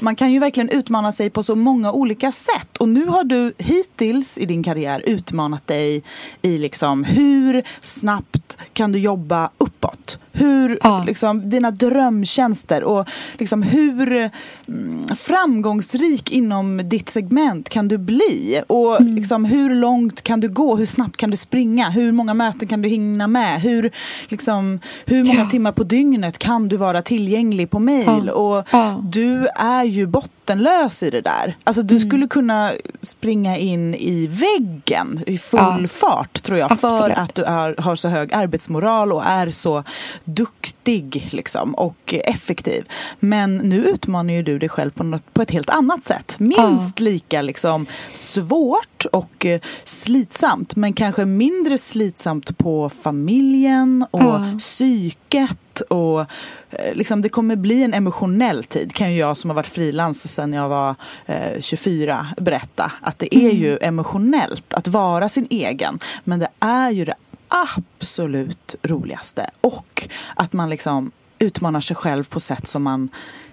Man 0.00 0.16
kan 0.16 0.32
ju 0.32 0.38
verkligen 0.38 0.68
utmana 0.68 1.12
sig 1.12 1.30
på 1.30 1.42
så 1.42 1.54
många 1.54 1.92
olika 1.92 2.32
sätt. 2.32 2.76
Och 2.76 2.88
nu 2.88 3.06
har 3.06 3.24
du 3.24 3.52
hittills 3.58 4.38
i 4.38 4.46
din 4.46 4.62
karriär 4.62 5.02
utmanat 5.06 5.66
dig 5.66 6.02
i 6.42 6.58
liksom 6.58 7.04
hur 7.04 7.62
snabbt 7.82 8.56
kan 8.72 8.92
du 8.92 8.98
jobba 8.98 9.50
uppåt? 9.58 10.18
Hur, 10.38 10.78
Ja. 10.82 11.04
liksom, 11.06 11.50
dina 11.50 11.70
drömtjänster 11.70 12.84
och 12.84 13.08
liksom 13.38 13.62
hur 13.62 14.30
mm, 14.68 15.08
framgångsrik 15.16 16.30
inom 16.32 16.80
ditt 16.84 17.10
segment 17.10 17.68
kan 17.68 17.88
du 17.88 17.98
bli? 17.98 18.62
Och 18.66 19.00
liksom, 19.00 19.44
hur 19.44 19.74
långt 19.74 20.22
kan 20.22 20.40
du 20.40 20.48
gå? 20.48 20.76
Hur 20.76 20.84
snabbt 20.84 21.16
kan 21.16 21.30
du 21.30 21.36
springa? 21.36 21.88
Hur 21.90 22.12
många 22.12 22.34
möten 22.34 22.68
kan 22.68 22.82
du 22.82 22.88
hinna 22.88 23.26
med? 23.26 23.60
Hur, 23.60 23.90
liksom, 24.28 24.80
hur 25.06 25.24
många 25.24 25.38
Ja. 25.40 25.50
timmar 25.50 25.72
på 25.72 25.84
dygnet 25.84 26.38
kan 26.38 26.68
du 26.68 26.76
vara 26.76 27.02
tillgänglig 27.02 27.70
på 27.70 27.78
mail? 27.78 28.22
Ja. 28.26 28.32
Och 28.32 28.64
du 29.02 29.46
är 29.56 29.84
ju 29.84 30.06
bottenlös 30.06 31.02
i 31.02 31.10
det 31.10 31.20
där. 31.20 31.56
Alltså 31.64 31.82
du 31.82 31.94
Mm. 31.96 32.08
skulle 32.08 32.26
kunna 32.28 32.72
springa 33.02 33.56
in 33.58 33.94
i 33.94 34.26
väggen 34.26 35.20
i 35.26 35.38
full 35.38 35.88
fart 35.88 36.42
tror 36.42 36.58
jag. 36.58 36.78
För 36.80 36.88
Absolut. 36.96 37.18
att 37.18 37.34
du 37.34 37.42
är, 37.42 37.74
har 37.78 37.96
så 37.96 38.08
hög 38.08 38.34
arbetsmoral 38.34 39.12
och 39.12 39.24
är 39.26 39.50
så 39.50 39.84
duktig 40.28 41.28
liksom, 41.32 41.74
och 41.74 42.14
effektiv. 42.24 42.88
Men 43.20 43.56
nu 43.56 43.84
utmanar 43.88 44.34
ju 44.34 44.42
du 44.42 44.58
dig 44.58 44.68
själv 44.68 44.90
på, 44.90 45.04
något, 45.04 45.34
på 45.34 45.42
ett 45.42 45.50
helt 45.50 45.70
annat 45.70 46.04
sätt. 46.04 46.36
Minst 46.38 47.00
lika 47.00 47.42
liksom, 47.42 47.86
svårt 48.14 49.04
och 49.12 49.46
eh, 49.46 49.60
slitsamt. 49.84 50.76
Men 50.76 50.92
kanske 50.92 51.24
mindre 51.24 51.78
slitsamt 51.78 52.58
på 52.58 52.88
familjen 53.02 54.06
och 54.10 54.22
Ja. 54.22 54.44
psyket. 54.58 55.80
Och, 55.90 56.20
eh, 56.20 56.94
liksom, 56.94 57.22
det 57.22 57.28
kommer 57.28 57.56
bli 57.56 57.82
en 57.82 57.94
emotionell 57.94 58.64
tid 58.64 58.92
kan 58.94 59.12
ju 59.12 59.18
jag 59.18 59.36
som 59.36 59.50
har 59.50 59.54
varit 59.54 59.66
frilans 59.68 60.34
sedan 60.34 60.52
jag 60.52 60.68
var 60.68 60.94
eh, 61.26 61.60
24 61.60 62.26
berätta. 62.36 62.92
Att 63.00 63.18
det 63.18 63.34
är 63.36 63.50
ju 63.50 63.78
emotionellt 63.80 64.74
att 64.74 64.88
vara 64.88 65.28
sin 65.28 65.46
egen. 65.50 65.98
Men 66.24 66.38
det 66.38 66.48
är 66.60 66.90
ju 66.90 67.04
det 67.04 67.14
absolut 67.48 68.74
roligaste. 68.82 69.50
Och 69.60 70.08
att 70.34 70.52
man 70.52 70.70
liksom 70.70 71.10
utmanar 71.38 71.80
sig 71.80 71.96
själv 71.96 72.28
på 72.28 72.40
sätt 72.40 72.68
som 72.68 72.82
man 72.82 73.08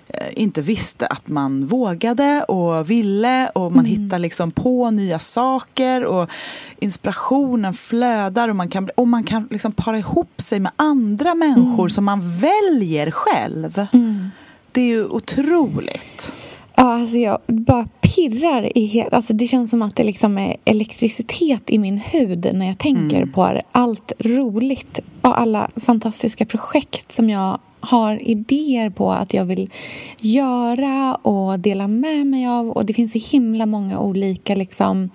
eh, 0.07 0.27
inte 0.33 0.61
visste 0.61 1.07
att 1.07 1.27
man 1.27 1.67
vågade 1.67 2.43
och 2.43 2.89
ville 2.89 3.47
och 3.49 3.71
man 3.71 3.85
hittar 3.85 4.19
liksom 4.19 4.51
på 4.51 4.91
nya 4.91 5.19
saker 5.19 6.05
och 6.05 6.29
inspirationen 6.79 7.73
flödar 7.73 8.49
och 8.49 8.55
man 8.55 8.69
kan, 8.69 8.89
och 8.95 9.07
man 9.07 9.23
kan 9.23 9.47
liksom 9.51 9.71
para 9.71 9.97
ihop 9.97 10.41
sig 10.41 10.59
med 10.59 10.71
andra 10.75 11.35
människor 11.35 11.89
som 11.89 12.05
man 12.05 12.39
väljer 12.39 13.11
själv. 13.11 13.87
Det 14.71 14.81
är 14.81 14.85
ju 14.85 15.05
otroligt. 15.05 16.33
Ja, 16.77 16.83
alltså 16.83 17.17
jag 17.17 17.39
bara 17.47 17.87
pirrar 18.01 18.77
i 18.77 18.85
hela... 18.85 19.09
Alltså 19.09 19.33
det 19.33 19.47
känns 19.47 19.69
som 19.69 19.81
att 19.81 19.95
det 19.95 20.03
liksom 20.03 20.37
är 20.37 20.55
elektricitet 20.65 21.69
i 21.69 21.79
min 21.79 21.97
hud 21.97 22.49
när 22.53 22.67
jag 22.67 22.77
tänker 22.77 23.25
på 23.25 23.61
allt 23.71 24.11
roligt 24.19 24.99
och 25.21 25.39
alla 25.39 25.69
fantastiska 25.75 26.45
projekt 26.45 27.11
som 27.11 27.29
jag 27.29 27.59
har 27.79 28.27
idéer 28.29 28.89
på 28.89 29.11
att 29.11 29.33
jag 29.33 29.45
vill 29.45 29.69
göra 30.19 31.15
och 31.15 31.59
dela 31.59 31.87
med 31.87 32.27
mig 32.27 32.47
av. 32.47 32.69
Och 32.69 32.85
det 32.85 32.93
finns 32.93 33.11
så 33.11 33.35
himla 33.35 33.65
många 33.65 33.99
olika 33.99 34.55
liksom 34.55 35.09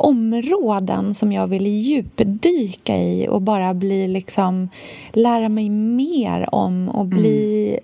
områden 0.00 1.14
som 1.14 1.32
jag 1.32 1.46
vill 1.46 1.66
djupdyka 1.66 2.96
i 2.96 3.28
och 3.28 3.42
bara 3.42 3.74
bli 3.74 4.08
liksom 4.08 4.68
lära 5.12 5.48
mig 5.48 5.70
mer 5.70 6.54
om 6.54 6.88
och 6.88 7.06
bli 7.06 7.78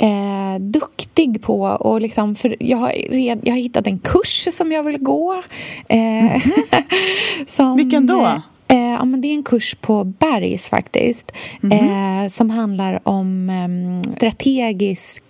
eh, 0.00 0.60
duktig 0.60 1.42
på. 1.42 1.62
Och 1.62 2.00
liksom, 2.00 2.34
för 2.34 2.56
jag, 2.60 2.78
har 2.78 2.88
red, 3.10 3.40
jag 3.42 3.52
har 3.52 3.58
hittat 3.58 3.86
en 3.86 3.98
kurs 3.98 4.48
som 4.52 4.72
jag 4.72 4.82
vill 4.82 4.98
gå. 4.98 5.42
Eh, 5.88 6.42
som, 7.46 7.76
Vilken 7.76 8.06
då? 8.06 8.42
Eh, 8.70 8.78
ja, 8.78 9.04
men 9.04 9.20
det 9.20 9.28
är 9.28 9.34
en 9.34 9.42
kurs 9.42 9.74
på 9.80 10.04
Bergs 10.04 10.68
faktiskt. 10.68 11.32
Eh, 11.62 12.28
som 12.28 12.50
handlar 12.50 13.08
om 13.08 13.50
eh, 13.50 14.12
strategisk 14.12 15.22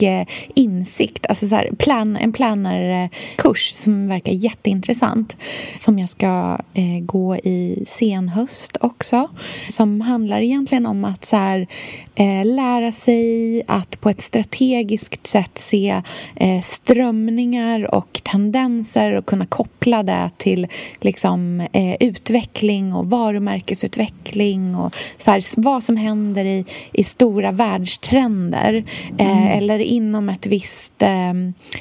insikt. 0.55 1.27
Alltså 1.27 1.49
så 1.49 1.55
här, 1.55 1.71
plan, 1.79 2.17
en 2.17 2.33
plannerkurs 2.33 3.75
som 3.77 4.09
verkar 4.09 4.33
jätteintressant. 4.33 5.37
Som 5.77 5.99
jag 5.99 6.09
ska 6.09 6.59
eh, 6.75 7.01
gå 7.01 7.37
i 7.37 7.85
senhöst 7.87 8.77
också. 8.81 9.29
Som 9.69 10.01
handlar 10.01 10.41
egentligen 10.41 10.87
om 10.87 11.05
att 11.05 11.25
så 11.25 11.37
här, 11.37 11.67
eh, 12.15 12.45
lära 12.45 12.93
sig 12.93 13.63
att 13.67 14.01
på 14.01 14.11
ett 14.11 14.23
strategiskt 14.23 15.27
sätt 15.27 15.59
se 15.59 16.03
eh, 16.37 16.61
strömningar 16.63 17.95
och 17.95 18.21
tendenser 18.25 19.13
och 19.13 19.27
kunna 19.27 19.47
koppla 19.47 20.03
det 20.03 20.31
till 20.37 20.67
liksom, 21.01 21.67
utveckling 22.01 22.95
och 22.95 23.11
varumärkesutveckling 23.31 24.77
och 24.77 24.97
så 25.19 25.31
här, 25.31 25.45
vad 25.57 25.85
som 25.85 25.97
händer 25.97 26.45
i, 26.45 26.65
i 26.93 27.05
stora 27.05 27.53
världstrender 27.53 28.85
eh, 29.19 29.57
eller 29.57 29.79
inom 29.79 30.29
ett, 30.29 30.47
visst, 30.47 31.03
eh, 31.03 31.33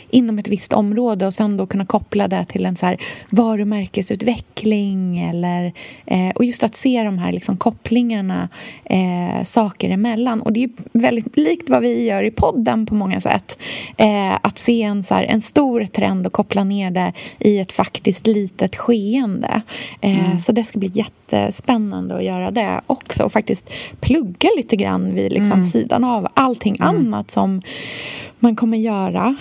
inom 0.09 0.39
ett 0.39 0.47
visst 0.47 0.73
område 0.73 1.27
och 1.27 1.33
sen 1.33 1.57
då 1.57 1.65
kunna 1.65 1.85
koppla 1.85 2.27
det 2.27 2.45
till 2.45 2.65
en 2.65 2.75
så 2.75 2.85
här 2.85 2.97
varumärkesutveckling 3.29 5.19
eller, 5.19 5.73
eh, 6.05 6.29
och 6.35 6.45
just 6.45 6.63
att 6.63 6.75
se 6.75 7.03
de 7.03 7.17
här 7.17 7.31
liksom, 7.31 7.57
kopplingarna 7.57 8.49
eh, 8.85 9.43
saker 9.45 9.89
emellan. 9.89 10.41
Och 10.41 10.53
det 10.53 10.63
är 10.63 10.69
väldigt 10.93 11.37
likt 11.37 11.69
vad 11.69 11.81
vi 11.81 12.05
gör 12.05 12.23
i 12.23 12.31
podden 12.31 12.85
på 12.85 12.95
många 12.95 13.21
sätt. 13.21 13.57
Eh, 13.97 14.37
att 14.41 14.57
se 14.57 14.81
en, 14.81 15.03
så 15.03 15.13
här, 15.13 15.23
en 15.23 15.41
stor 15.41 15.85
trend 15.85 16.27
och 16.27 16.33
koppla 16.33 16.63
ner 16.63 16.91
det 16.91 17.13
i 17.39 17.59
ett 17.59 17.71
faktiskt 17.71 18.27
litet 18.27 18.75
skeende. 18.75 19.61
Eh, 20.01 20.39
Så 20.39 20.51
det 20.51 20.63
ska 20.63 20.79
bli 20.79 20.87
jättespännande 21.31 22.15
att 22.15 22.23
göra 22.23 22.51
det 22.51 22.81
också 22.87 23.23
och 23.23 23.31
faktiskt 23.31 23.69
plugga 23.99 24.49
lite 24.57 24.75
grann 24.75 25.15
vid 25.15 25.31
liksom, 25.31 25.51
mm. 25.51 25.63
sidan 25.63 26.03
av 26.03 26.27
allting 26.33 26.75
mm. 26.75 26.87
annat 26.87 27.31
som 27.31 27.61
man 28.39 28.55
kommer 28.55 28.77
göra. 28.77 29.35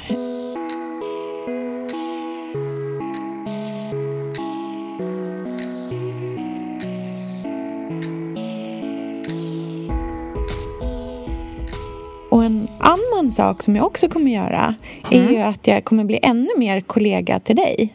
Och 12.30 12.45
en 12.45 12.68
annan 12.78 13.33
sak 13.33 13.62
som 13.62 13.76
jag 13.76 13.87
också 13.87 14.09
kommer 14.09 14.30
göra 14.30 14.75
är 15.11 15.23
mm. 15.23 15.35
ju 15.35 15.40
att 15.40 15.66
jag 15.66 15.85
kommer 15.85 16.04
bli 16.04 16.21
ännu 16.23 16.49
mer 16.57 16.80
kollega 16.80 17.40
till 17.40 17.57
dig. 17.57 17.95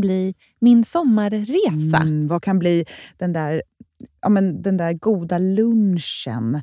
bli 0.00 0.34
min 0.60 0.84
sommarresa? 0.84 1.96
Mm, 1.96 2.26
vad 2.26 2.42
kan 2.42 2.58
bli 2.58 2.84
den 3.18 3.32
där, 3.32 3.62
ja, 4.22 4.28
men 4.28 4.62
den 4.62 4.76
där 4.76 4.92
goda 4.92 5.38
lunchen 5.38 6.62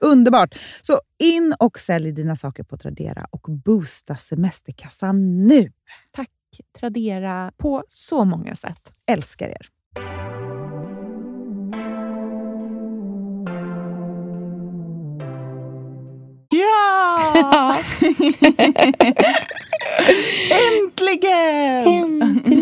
Underbart! 0.00 0.58
Så 0.82 1.00
in 1.18 1.54
och 1.58 1.78
sälj 1.78 2.12
dina 2.12 2.36
saker 2.36 2.62
på 2.62 2.76
Tradera 2.76 3.26
och 3.30 3.46
boosta 3.64 4.16
semesterkassan 4.16 5.46
nu. 5.46 5.72
Tack 6.12 6.30
Tradera 6.80 7.52
på 7.56 7.84
så 7.88 8.24
många 8.24 8.56
sätt. 8.56 8.92
Älskar 9.06 9.48
er! 9.48 9.66
Ja! 16.48 17.76
Äntligen! 20.50 22.22
Äntligen! 22.22 22.59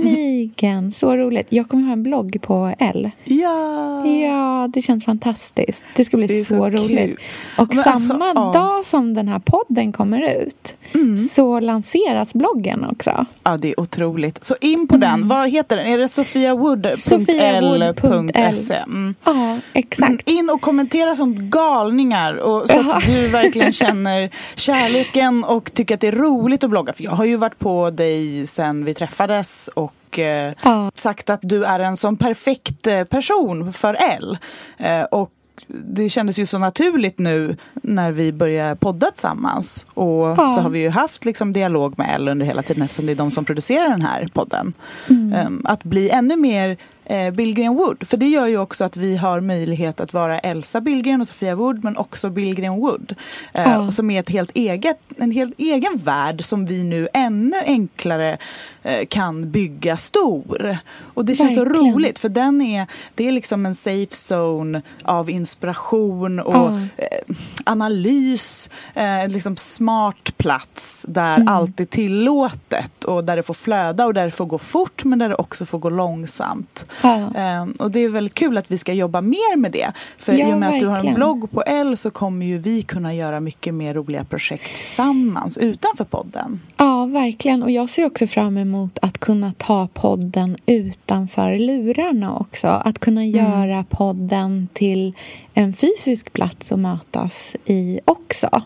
Så 0.95 1.17
roligt. 1.17 1.47
Jag 1.51 1.69
kommer 1.69 1.85
ha 1.85 1.93
en 1.93 2.03
blogg 2.03 2.37
på 2.43 2.75
L. 2.79 3.11
Ja! 3.25 4.07
Ja, 4.07 4.69
det 4.75 4.83
känns 4.83 5.05
fantastiskt. 5.05 5.83
Det 5.97 6.05
ska 6.05 6.17
bli 6.17 6.27
Det 6.27 6.45
så, 6.45 6.55
så 6.55 6.71
roligt. 6.71 7.19
Och 7.59 7.69
Men 7.69 7.79
alltså, 7.79 8.01
samma 8.09 8.33
ja. 8.35 8.53
dag 8.55 8.85
som 8.85 9.15
den 9.15 9.29
här 9.29 9.39
podden 9.39 9.93
kommer 9.93 10.43
ut 10.43 10.75
Mm. 10.95 11.19
så 11.19 11.61
lanseras 11.61 12.35
bloggen 12.35 12.85
också. 12.85 13.27
Ja, 13.43 13.57
det 13.57 13.69
är 13.69 13.81
otroligt. 13.81 14.45
Så 14.45 14.55
in 14.61 14.89
på 14.89 14.97
den. 14.97 15.29
Vad 15.29 15.51
heter 15.51 15.77
den? 15.77 15.87
Är 15.87 15.99
det 15.99 16.09
sofiawood.l.se? 16.09 18.75
Mm. 18.75 19.15
Ja, 19.25 19.59
exakt. 19.73 20.29
In 20.29 20.51
och 20.51 20.61
kommentera 20.61 21.17
som 21.17 21.51
galningar 21.51 22.35
och 22.35 22.69
så 22.71 22.91
att 22.91 23.07
du 23.07 23.29
verkligen 23.29 23.73
känner 23.83 24.31
kärleken 24.57 25.45
och 25.45 25.73
tycker 25.75 25.95
att 25.95 26.01
det 26.01 26.09
är 26.09 26.13
roligt 26.13 26.65
att 26.65 26.71
blogga. 26.71 26.93
För 26.93 27.05
jag 27.05 27.11
har 27.11 27.25
ju 27.25 27.37
varit 27.37 27.59
på 27.59 27.91
dig 27.91 28.47
sen 28.47 28.85
vi 28.85 28.95
träffades 28.95 29.69
och 29.75 29.93
eh, 30.19 30.55
Ja. 30.65 30.91
sagt 30.95 31.31
att 31.31 31.41
du 31.43 31.65
är 31.65 31.81
en 31.81 31.97
sån 31.97 32.17
perfekt 32.17 32.87
eh, 32.87 33.05
person 33.05 33.73
för 33.73 33.95
L. 33.95 34.39
Eh, 34.79 35.03
och 35.03 35.31
det 35.67 36.09
kändes 36.09 36.39
ju 36.39 36.47
så 36.47 36.59
naturligt 36.59 37.19
nu 37.19 37.57
när 37.75 38.13
vi 38.13 38.33
börjar 38.33 38.75
podda 38.75 39.11
tillsammans. 39.11 39.87
Och 39.95 40.27
Ja. 40.29 40.37
så 40.57 40.61
har 40.61 40.71
vi 40.71 40.79
ju 40.79 40.91
haft 40.91 41.25
liksom 41.25 41.53
dialog 41.53 41.95
med 41.99 42.15
L 42.15 42.29
under 42.29 42.47
hela 42.47 42.63
tiden 42.63 42.83
eftersom 42.83 43.07
det 43.07 43.13
är 43.13 43.17
de 43.17 43.31
som 43.31 43.45
producerar 43.45 43.89
den 43.89 44.03
här 44.03 44.27
podden. 44.33 44.73
Um, 45.09 45.63
att 45.65 45.85
bli 45.85 46.11
ännu 46.11 46.37
mer 46.37 46.77
eh, 47.09 47.31
Billgren 47.31 47.75
Wood. 47.75 48.07
För 48.09 48.17
det 48.17 48.27
gör 48.29 48.47
ju 48.47 48.59
också 48.59 48.85
att 48.85 48.97
vi 48.97 49.17
har 49.17 49.41
möjlighet 49.41 50.01
att 50.01 50.13
vara 50.13 50.39
Elsa 50.39 50.81
Billgren 50.81 51.21
och 51.21 51.27
Sofia 51.27 51.55
Wood 51.55 51.85
men 51.85 51.97
också 51.97 52.31
Billgren 52.31 52.77
Wood. 52.77 53.15
Eh, 53.55 53.63
Ja. 53.73 53.91
Som 53.91 54.11
är 54.11 54.21
ett 54.21 54.31
helt 54.31 54.51
eget, 54.55 54.99
en 55.17 55.31
helt 55.31 55.55
egen 55.59 55.97
värld 55.97 56.45
som 56.45 56.67
vi 56.67 56.85
nu 56.85 57.09
ännu 57.15 57.57
enklare 57.67 58.39
eh, 58.83 59.07
kan 59.07 59.51
bygga 59.51 59.97
stor. 59.97 60.77
Och 61.15 61.25
det 61.25 61.35
känns 61.35 61.55
så 61.55 61.65
Verkligen. 61.65 61.95
roligt 61.95 62.19
för 62.19 62.29
den 62.29 62.63
är, 62.63 62.87
det 63.15 63.29
är 63.29 63.33
liksom 63.33 63.67
en 63.67 63.75
safe 63.75 64.35
zone 64.35 64.83
av 65.03 65.31
inspiration 65.31 66.41
och 66.41 66.55
Ja. 66.55 66.81
eh, 66.97 67.35
analys, 67.65 68.71
eh, 68.95 69.29
liksom 69.29 69.57
smart 69.57 70.33
plats 70.37 71.07
där 71.09 71.35
Mm. 71.37 71.49
allt 71.49 71.81
är 71.81 71.85
tillåtet 71.85 73.05
och 73.05 73.25
där 73.25 73.37
det 73.37 73.43
får 73.43 73.55
flöda 73.55 74.07
och 74.07 74.15
där 74.15 74.25
det 74.25 74.31
får 74.31 74.47
gå 74.47 74.59
fort 74.59 75.05
men 75.05 75.19
där 75.19 75.29
det 75.29 75.35
också 75.35 75.67
får 75.67 75.79
gå 75.79 75.91
långsamt. 75.91 76.85
Ja. 77.03 77.17
Eh, 77.35 77.67
och 77.79 77.91
det 77.91 77.99
är 78.05 78.09
väldigt 78.09 78.35
kul 78.35 78.59
att 78.59 78.71
vi 78.71 78.79
ska 78.79 78.93
jobba 78.93 79.21
mer 79.21 79.57
med 79.57 79.73
det. 79.73 79.93
För 80.19 80.33
Ja, 80.33 80.49
i 80.49 80.55
och 80.55 80.59
med 80.59 80.69
att 80.69 80.81
du 80.81 80.87
har 80.87 80.93
en 80.93 80.93
verkligen. 80.95 81.15
blogg 81.15 81.51
på 81.51 81.63
L 81.63 81.97
så 81.97 82.11
kommer 82.11 82.47
ju 82.47 82.59
vi 82.59 82.83
kunna 82.83 83.15
göra 83.15 83.41
mycket 83.41 83.75
mer 83.75 83.95
roliga 83.95 84.25
projekt 84.25 84.67
tillsammans 84.77 85.59
utanför 85.59 86.05
podden. 86.05 86.61
Ja, 86.77 87.07
verkligen. 87.07 87.63
Och 87.63 87.71
jag 87.71 87.89
ser 87.89 88.05
också 88.07 88.27
fram 88.27 88.59
emot 88.59 88.99
att 89.03 89.19
kunna 89.19 89.53
ta 89.57 89.89
podden 89.95 90.57
utanför 90.67 91.55
lurarna 91.57 92.37
också. 92.37 92.67
Att 92.69 92.99
kunna 92.99 93.27
göra 93.27 93.85
podden 93.91 94.69
till 94.73 95.13
en 95.55 95.73
fysisk 95.73 96.33
plats 96.33 96.73
att 96.73 96.79
mötas 96.79 97.57
i 97.65 98.01
också. 98.05 98.63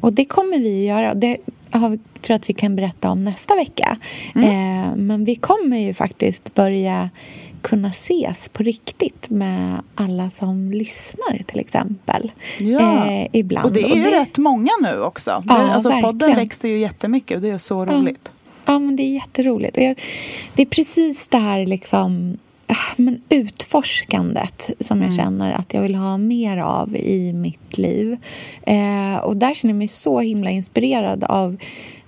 Och 0.00 0.12
det 0.12 0.24
kommer 0.24 0.58
vi 0.58 0.90
att 0.90 0.96
göra. 0.96 1.14
Det 1.14 1.36
har, 1.70 1.98
tror 2.20 2.36
att 2.36 2.48
vi 2.50 2.54
kan 2.54 2.76
berätta 2.76 3.10
om 3.10 3.24
nästa 3.24 3.54
vecka. 3.54 3.96
Eh, 4.34 4.96
men 4.96 5.24
vi 5.24 5.34
kommer 5.34 5.78
ju 5.78 5.94
faktiskt 5.94 6.54
börja 6.54 7.10
kunna 7.62 7.88
ses 7.88 8.48
på 8.48 8.62
riktigt 8.62 9.30
med 9.30 9.82
alla 9.94 10.30
som 10.30 10.72
lyssnar 10.72 11.42
till 11.46 11.60
exempel. 11.60 12.32
Ja. 12.58 13.10
Eh, 13.10 13.28
ibland. 13.32 13.66
Och 13.66 13.72
det 13.72 13.82
är 13.82 13.96
ju 13.96 14.10
rätt 14.10 14.38
många 14.38 14.70
nu 14.82 15.00
också. 15.00 15.42
Ja, 15.46 15.54
det, 15.54 15.74
alltså 15.74 15.90
podden 16.02 16.36
växer 16.36 16.68
ju 16.68 16.78
jättemycket 16.78 17.36
och 17.36 17.42
det 17.42 17.50
är 17.50 17.58
så 17.58 17.84
roligt. 17.84 18.30
Ja, 18.64 18.78
men 18.78 18.96
det 18.96 19.02
är 19.02 19.14
jätteroligt. 19.14 19.76
Och 19.76 19.82
jag, 19.82 20.00
det 20.54 20.62
är 20.62 20.66
precis 20.66 21.26
det 21.28 21.38
här 21.38 21.66
liksom, 21.66 22.38
men 22.96 23.18
utforskandet 23.28 24.70
som 24.80 25.02
jag 25.02 25.14
känner 25.14 25.52
att 25.52 25.74
jag 25.74 25.82
vill 25.82 25.94
ha 25.94 26.18
mer 26.18 26.56
av 26.56 26.96
i 26.96 27.32
mitt 27.32 27.78
liv. 27.78 28.16
Eh, 28.62 29.16
och 29.16 29.36
där 29.36 29.54
känner 29.54 29.74
jag 29.74 29.78
mig 29.78 29.88
så 29.88 30.20
himla 30.20 30.50
inspirerad 30.50 31.24
av 31.24 31.56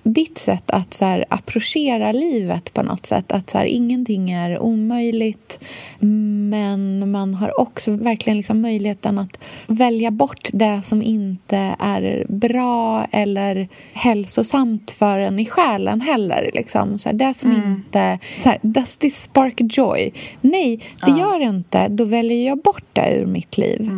ditt 0.03 0.37
sätt 0.37 0.71
att 0.71 0.93
så 0.93 1.05
här, 1.05 1.25
approchera 1.29 2.11
livet 2.11 2.73
på 2.73 2.83
något 2.83 3.05
sätt. 3.05 3.31
Att 3.31 3.49
så 3.49 3.57
här, 3.57 3.65
ingenting 3.65 4.31
är 4.31 4.59
omöjligt 4.59 5.59
men 5.99 7.11
man 7.11 7.33
har 7.33 7.59
också 7.59 7.91
verkligen 7.91 8.37
liksom 8.37 8.61
möjligheten 8.61 9.19
att 9.19 9.37
välja 9.67 10.11
bort 10.11 10.49
det 10.53 10.81
som 10.83 11.03
inte 11.03 11.75
är 11.79 12.25
bra 12.29 13.05
eller 13.11 13.67
hälsosamt 13.93 14.91
för 14.91 15.19
en 15.19 15.39
i 15.39 15.45
själen 15.45 16.01
heller. 16.01 16.51
Liksom. 16.53 16.99
Så 16.99 17.09
här, 17.09 17.13
det 17.13 17.33
som 17.33 17.51
inte... 17.53 18.19
Så 18.39 18.49
här, 18.49 18.59
Does 18.61 18.97
this 18.97 19.21
spark 19.21 19.61
joy? 19.77 20.11
Nej, 20.41 20.79
det 21.05 21.11
gör 21.11 21.39
det 21.39 21.45
inte. 21.45 21.87
Då 21.87 22.03
väljer 22.03 22.47
jag 22.47 22.57
bort 22.57 22.85
det 22.93 23.15
ur 23.19 23.25
mitt 23.25 23.57
liv. 23.57 23.91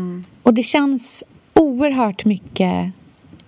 Och 0.44 0.54
det 0.54 0.64
känns 0.64 1.24
oerhört 1.54 2.26
mycket 2.26 2.92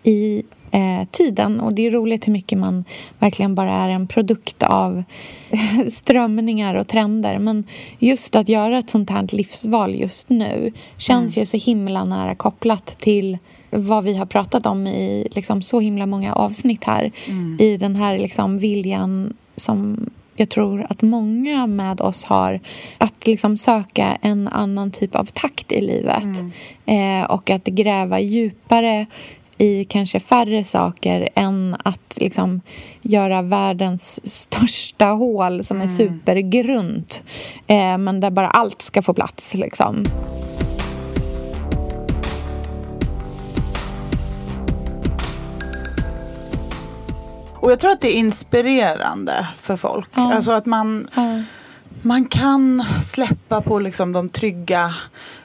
i 0.03 0.43
eh, 0.71 1.07
tiden. 1.11 1.59
Och 1.59 1.73
det 1.73 1.87
är 1.87 1.91
roligt 1.91 2.27
hur 2.27 2.33
mycket 2.33 2.57
man 2.57 2.83
verkligen 3.19 3.55
bara 3.55 3.73
är 3.73 3.89
en 3.89 4.07
produkt 4.07 4.63
av 4.63 5.03
strömningar 5.91 6.75
och 6.75 6.87
trender. 6.87 7.39
Men 7.39 7.63
just 7.99 8.35
att 8.35 8.49
göra 8.49 8.77
ett 8.77 8.89
sånt 8.89 9.09
här 9.09 9.27
livsval 9.31 9.95
just 9.95 10.29
nu 10.29 10.71
känns 10.97 11.37
ju 11.37 11.45
så 11.45 11.57
himla 11.57 12.05
nära 12.05 12.35
kopplat 12.35 12.99
till 12.99 13.37
vad 13.69 14.03
vi 14.03 14.15
har 14.15 14.25
pratat 14.25 14.65
om 14.65 14.87
i 14.87 15.27
liksom, 15.31 15.61
så 15.61 15.79
himla 15.79 16.05
många 16.05 16.33
avsnitt 16.33 16.83
här. 16.83 17.11
I 17.59 17.77
den 17.77 17.95
här 17.95 18.17
liksom, 18.17 18.59
viljan 18.59 19.33
som 19.55 20.09
jag 20.35 20.49
tror 20.49 20.85
att 20.89 21.01
många 21.01 21.67
med 21.67 22.01
oss 22.01 22.23
har. 22.23 22.59
Att 22.97 23.27
liksom 23.27 23.57
söka 23.57 24.17
en 24.21 24.47
annan 24.47 24.91
typ 24.91 25.15
av 25.15 25.25
takt 25.25 25.71
i 25.71 25.81
livet. 25.81 26.23
Eh, 26.85 27.31
och 27.31 27.49
att 27.49 27.65
gräva 27.65 28.19
djupare 28.19 29.05
i 29.57 29.85
kanske 29.85 30.19
färre 30.19 30.63
saker 30.63 31.29
än 31.35 31.75
att 31.83 32.17
liksom 32.17 32.61
göra 33.01 33.41
världens 33.41 34.33
största 34.35 35.05
hål 35.05 35.63
som 35.63 35.81
är 35.81 35.87
supergrunt. 35.87 37.23
Eh, 37.67 37.97
men 37.97 38.19
där 38.19 38.29
bara 38.31 38.47
allt 38.49 38.81
ska 38.81 39.01
få 39.01 39.13
plats. 39.13 39.53
Liksom. 39.53 40.03
Och 47.65 47.71
jag 47.71 47.79
tror 47.79 47.91
att 47.91 48.01
det 48.01 48.07
är 48.07 48.19
inspirerande 48.19 49.47
för 49.61 49.75
folk. 49.75 50.07
Ja. 50.15 50.33
Alltså 50.33 50.51
att 50.51 50.65
man, 50.65 51.07
Ja. 51.15 51.41
man 52.01 52.25
kan 52.25 52.83
släppa 53.05 53.61
på 53.61 53.79
liksom 53.79 54.13
de 54.13 54.29
trygga 54.29 54.95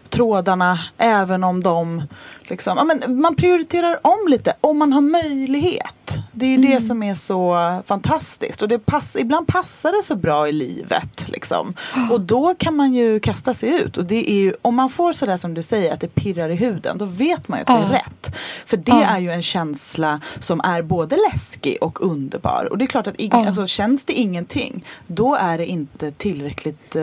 trådarna 0.08 0.80
även 0.98 1.44
om 1.44 1.62
de 1.62 2.02
liksom, 2.50 2.76
ja, 2.78 2.84
men 2.84 3.20
man 3.20 3.34
prioriterar 3.36 3.98
om 4.06 4.28
lite 4.28 4.54
om 4.60 4.78
man 4.78 4.92
har 4.92 5.00
möjlighet. 5.00 5.94
Det 6.32 6.46
är 6.46 6.54
Mm. 6.58 6.70
det 6.70 6.80
som 6.80 7.02
är 7.02 7.14
så 7.14 7.56
fantastiskt 7.86 8.62
och 8.62 8.68
det 8.68 8.78
pass, 8.78 9.16
ibland 9.16 9.46
passar 9.46 9.92
det 9.92 10.02
så 10.02 10.14
bra 10.16 10.48
i 10.48 10.52
livet. 10.52 11.28
Liksom. 11.28 11.74
Och 12.10 12.20
då 12.20 12.54
kan 12.54 12.76
man 12.76 12.94
ju 12.94 13.20
kasta 13.20 13.54
sig 13.54 13.68
ut 13.82 13.96
och 13.98 14.04
det 14.04 14.30
är 14.30 14.34
ju, 14.34 14.54
om 14.62 14.74
man 14.74 14.90
får 14.90 15.12
sådär 15.12 15.36
som 15.36 15.54
du 15.54 15.62
säger 15.62 15.92
att 15.92 16.00
det 16.00 16.14
pirrar 16.14 16.48
i 16.48 16.54
huden 16.54 16.98
då 16.98 17.04
vet 17.04 17.48
man 17.48 17.58
ju 17.58 17.62
att 17.62 17.66
det 17.80 17.86
är 17.86 17.88
rätt. 17.88 18.36
För 18.66 18.76
det 18.76 18.92
är 18.92 19.18
ju 19.18 19.30
en 19.30 19.42
känsla 19.42 20.20
som 20.40 20.60
är 20.60 20.82
både 20.82 21.16
läskig 21.32 21.78
och 21.80 22.02
underbar. 22.06 22.68
Och 22.70 22.78
det 22.78 22.84
är 22.84 22.86
klart 22.86 23.06
att 23.06 23.16
ing- 23.16 23.30
Ja. 23.32 23.46
alltså, 23.46 23.66
känns 23.66 24.04
det 24.04 24.12
ingenting 24.12 24.84
då 25.06 25.34
är 25.34 25.58
det 25.58 25.66
inte 25.66 26.10
tillräckligt 26.12 26.96
eh, 26.96 27.02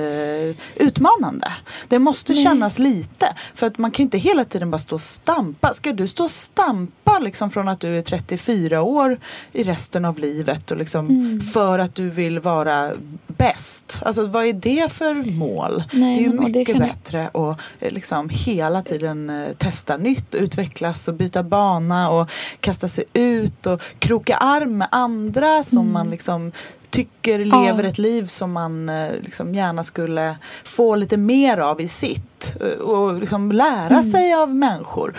utmanande. 0.76 1.52
Det 1.88 2.00
måste 2.00 2.34
Nej. 2.34 2.44
kännas 2.44 2.80
lite. 2.80 3.36
För 3.56 3.68
att 3.68 3.78
man 3.78 3.92
kan 3.92 4.04
ju 4.04 4.06
inte 4.06 4.18
hela 4.18 4.46
tiden 4.46 4.72
bara 4.72 4.80
stå 4.80 4.96
och 4.96 5.02
stampa. 5.38 5.73
Ska 5.73 5.93
du 5.93 6.08
stå 6.08 6.23
och 6.23 6.32
stampa 6.32 7.19
liksom 7.19 7.50
från 7.52 7.67
att 7.67 7.80
du 7.80 7.97
är 7.97 8.02
34 8.02 8.82
år 8.82 9.19
i 9.54 9.63
resten 9.63 10.06
av 10.06 10.19
livet 10.19 10.71
och 10.71 10.78
liksom 10.78 11.08
Mm. 11.10 11.41
för 11.41 11.80
att 11.80 11.95
du 11.95 12.10
vill 12.10 12.39
vara 12.39 12.91
bäst? 13.28 14.00
Alltså 14.02 14.26
vad 14.26 14.45
är 14.45 14.54
det 14.54 14.91
för 14.91 15.13
mål? 15.38 15.84
Nej, 15.93 16.17
det 16.17 16.23
är 16.26 16.32
ju 16.32 16.39
mycket 16.39 16.67
känner- 16.67 16.88
bättre 16.88 17.28
att 17.28 17.58
eh, 17.80 17.91
liksom 17.91 18.30
hela 18.30 18.82
tiden 18.84 19.30
eh, 19.30 19.47
testa 19.58 19.97
nytt, 19.97 20.36
utvecklas 20.36 21.08
och 21.08 21.13
byta 21.13 21.43
bana 21.43 22.10
och 22.10 22.30
kasta 22.60 22.89
sig 22.89 23.04
ut 23.13 23.65
och 23.65 23.82
kroka 24.00 24.38
arm 24.38 24.78
med 24.78 24.88
andra 24.91 25.63
som 25.63 25.78
Mm. 25.80 25.93
man 25.93 26.10
liksom 26.10 26.52
tycker 26.89 27.39
lever 27.39 27.84
ett 27.84 27.97
liv 27.97 28.28
som 28.28 28.52
man 28.52 28.89
eh, 28.89 29.12
liksom 29.21 29.54
gärna 29.54 29.84
skulle 29.84 30.36
få 30.65 30.95
lite 30.95 31.17
mer 31.17 31.58
av 31.58 31.82
i 31.82 31.88
sitt 31.88 32.56
eh, 32.62 32.67
och 32.67 33.19
liksom 33.19 33.52
lära 33.52 33.88
Mm. 33.89 34.04
sig 34.04 34.34
av 34.34 34.56
människor. 34.56 35.15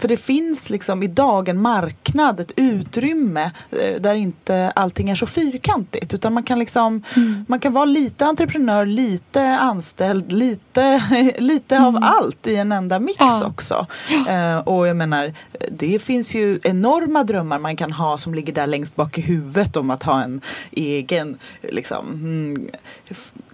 För 0.00 0.08
det 0.08 0.16
finns 0.16 0.70
liksom 0.70 1.02
idag 1.02 1.48
en 1.48 1.62
marknad, 1.62 2.40
ett 2.40 2.52
utrymme 2.56 3.50
eh, 3.70 4.00
där 4.00 4.14
inte 4.14 4.70
allting 4.76 5.10
är 5.10 5.14
så 5.14 5.26
fyrkantigt. 5.26 6.14
Utan 6.14 6.32
man 6.32 6.42
kan 6.42 6.58
liksom, 6.58 7.02
Mm. 7.16 7.44
man 7.48 7.60
kan 7.60 7.72
vara 7.72 7.84
lite 7.84 8.24
entreprenör, 8.26 8.86
lite 8.86 9.42
anställd, 9.42 10.32
lite, 10.32 11.02
lite 11.38 11.80
av 11.80 11.98
allt 12.02 12.46
i 12.46 12.56
en 12.56 12.72
enda 12.72 12.98
mix 12.98 13.20
Mm. 13.20 13.32
Ja. 13.34 13.46
också. 13.46 13.86
Eh, 14.28 14.58
och 14.58 14.86
jag 14.88 14.96
menar, 14.96 15.32
det 15.70 15.98
finns 15.98 16.34
ju 16.34 16.60
enorma 16.62 17.24
drömmar 17.24 17.58
man 17.58 17.76
kan 17.76 17.92
ha 17.92 18.18
som 18.18 18.34
ligger 18.34 18.52
där 18.52 18.66
längst 18.66 18.96
bak 18.96 19.18
i 19.18 19.20
huvudet 19.20 19.76
om 19.76 19.90
att 19.90 20.02
ha 20.02 20.22
en 20.22 20.40
egen 20.72 21.38
liksom, 21.62 22.06
mm, 22.08 22.68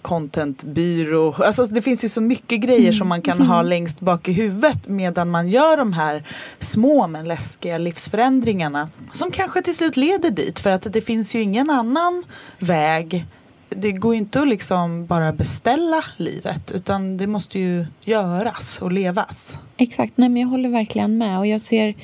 contentbyrå. 0.02 1.34
Alltså 1.38 1.66
det 1.66 1.82
finns 1.82 2.04
ju 2.04 2.08
så 2.08 2.20
mycket 2.20 2.60
grejer 2.60 2.92
som 2.92 3.08
man 3.08 3.22
kan 3.22 3.40
ha 3.40 3.62
längst 3.62 4.00
bak 4.00 4.28
i 4.28 4.32
huvudet 4.32 4.86
medan 4.88 5.30
man 5.30 5.48
gör 5.48 5.76
de 5.76 5.92
här 5.92 6.24
små 6.60 7.06
men 7.06 7.28
läskiga 7.28 7.78
livsförändringarna 7.78 8.88
som 9.12 9.30
kanske 9.30 9.62
till 9.62 9.76
slut 9.76 9.96
leder 9.96 10.30
dit 10.30 10.60
för 10.60 10.70
att 10.70 10.92
det 10.92 11.00
finns 11.00 11.34
ju 11.34 11.42
ingen 11.42 11.70
annan 11.70 12.24
väg. 12.58 13.26
Det 13.68 13.92
går 13.92 14.14
ju 14.14 14.18
inte 14.20 14.40
att 14.40 14.48
liksom 14.48 15.06
bara 15.06 15.32
beställa 15.32 16.04
livet 16.16 16.72
utan 16.72 17.16
det 17.16 17.26
måste 17.26 17.58
ju 17.58 17.86
göras 18.04 18.78
och 18.82 18.92
levas. 18.92 19.56
Exakt, 19.76 20.12
nej 20.16 20.28
men 20.28 20.42
jag 20.42 20.48
håller 20.48 20.68
verkligen 20.68 21.18
med 21.18 21.38
och 21.38 21.46
jag 21.46 21.60
ser 21.60 21.94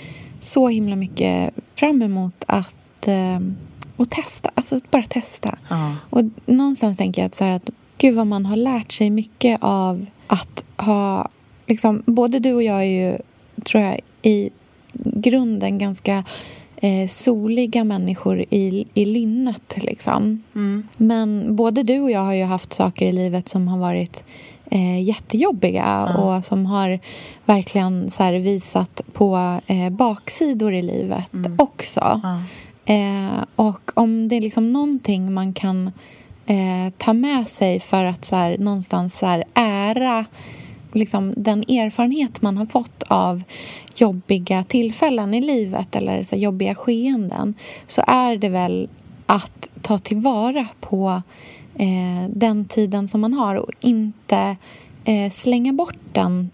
så 0.41 0.69
himla 0.69 0.97
mycket 0.97 1.55
fram 1.75 2.03
emot 2.03 2.45
att, 2.47 3.09
eh, 3.09 3.41
att 3.97 4.11
testa, 4.11 4.51
alltså 4.55 4.79
bara 4.91 5.03
testa. 5.03 5.59
Ja. 5.69 5.97
Och 6.11 6.23
någonstans 6.47 6.99
tänker 6.99 7.23
jag 7.23 7.27
att, 7.27 7.35
så 7.35 7.45
här 7.45 7.51
att 7.51 7.71
gud 7.99 8.15
vad 8.15 8.27
man 8.27 8.47
har 8.47 8.57
lärt 8.57 8.93
sig 8.93 9.11
mycket 9.11 9.59
av 9.63 10.07
att 10.27 10.65
ha, 10.77 11.29
liksom, 11.67 12.03
både 12.07 12.39
du 12.39 12.53
och 12.53 12.63
jag 12.63 12.79
är 12.79 13.11
ju, 13.11 13.19
tror 13.65 13.83
jag, 13.83 14.01
i 14.23 14.51
grunden 14.95 15.79
ganska 15.79 16.25
eh, 16.77 17.09
soliga 17.09 17.85
människor 17.85 18.45
i, 18.51 18.87
i 18.95 19.05
lynnet 19.05 19.77
liksom. 19.77 20.43
Mm. 20.55 20.89
Men 20.97 21.57
både 21.57 21.83
du 21.83 22.01
och 22.01 22.11
jag 22.11 22.21
har 22.21 22.35
ju 22.35 22.45
haft 22.45 22.73
saker 22.73 23.07
i 23.07 23.13
livet 23.13 23.49
som 23.49 23.69
har 23.69 23.79
varit 23.79 24.25
eh, 24.71 25.03
jättejobbiga 25.03 26.05
och 26.05 26.45
som 26.45 26.67
har 26.67 26.99
verkligen 27.45 28.11
så 28.11 28.23
här, 28.23 28.33
visat 28.33 29.01
på 29.13 29.61
eh, 29.67 29.91
baksidor 29.91 30.75
i 30.75 30.83
livet 30.83 31.31
också. 31.59 32.21
Ja. 32.23 32.43
Eh, 32.85 33.45
och 33.57 33.91
om 33.95 34.29
det 34.29 34.37
är 34.37 34.41
liksom 34.41 34.73
någonting 34.73 35.33
man 35.33 35.53
kan 35.53 35.91
eh, 36.47 36.93
ta 36.99 37.13
med 37.13 37.49
sig 37.49 37.81
för 37.81 38.05
att 38.05 38.25
så 38.25 38.37
här, 38.37 38.59
någonstans 38.59 39.15
så 39.15 39.27
här, 39.27 39.45
ära 39.55 40.25
liksom, 40.93 41.35
den 41.37 41.61
erfarenhet 41.61 42.43
man 42.43 42.57
har 42.57 42.67
fått 42.67 43.03
av 43.03 43.43
jobbiga 43.97 44.65
tillfällen 44.65 45.35
i 45.35 45.41
livet 45.41 45.97
eller 45.97 46.25
så 46.25 46.35
här, 46.35 46.43
jobbiga 46.43 46.75
skeenden 46.75 47.55
så 47.87 48.03
är 48.07 48.37
det 48.37 48.49
väl 48.49 48.89
att 49.27 49.69
ta 49.83 49.99
tillvara 49.99 50.67
på 50.81 51.23
eh, 51.75 52.29
den 52.29 52.65
tiden 52.65 53.09
som 53.09 53.21
man 53.21 53.33
har 53.33 53.57
och 53.57 53.71
inte 53.81 54.57
eh, 55.05 55.31
slänga 55.31 55.73
bort 55.73 55.99
den 56.13 56.51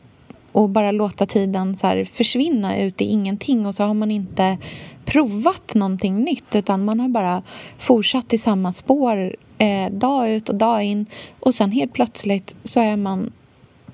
och 0.53 0.69
bara 0.69 0.91
låta 0.91 1.27
tiden 1.27 1.77
så 1.77 1.87
här 1.87 2.05
försvinna 2.05 2.79
ut 2.79 3.01
i 3.01 3.05
ingenting 3.05 3.67
och 3.67 3.75
så 3.75 3.85
har 3.85 3.95
man 3.95 4.11
inte 4.11 4.59
provat 5.05 5.75
någonting 5.75 6.25
nytt 6.25 6.57
utan 6.57 6.85
man 6.85 7.01
har 7.01 7.09
bara 7.09 7.43
fortsatt 7.79 8.33
i 8.33 8.39
samma 8.39 8.73
spår 8.73 9.37
eh, 9.59 9.91
dag 9.91 10.31
ut 10.31 10.49
och 10.49 10.55
dag 10.55 10.85
in. 10.85 11.07
Och 11.41 11.55
sen 11.55 11.73
helt 11.73 11.93
plötsligt 11.93 12.55
så 12.65 12.81
är 12.81 12.97
man 12.97 13.33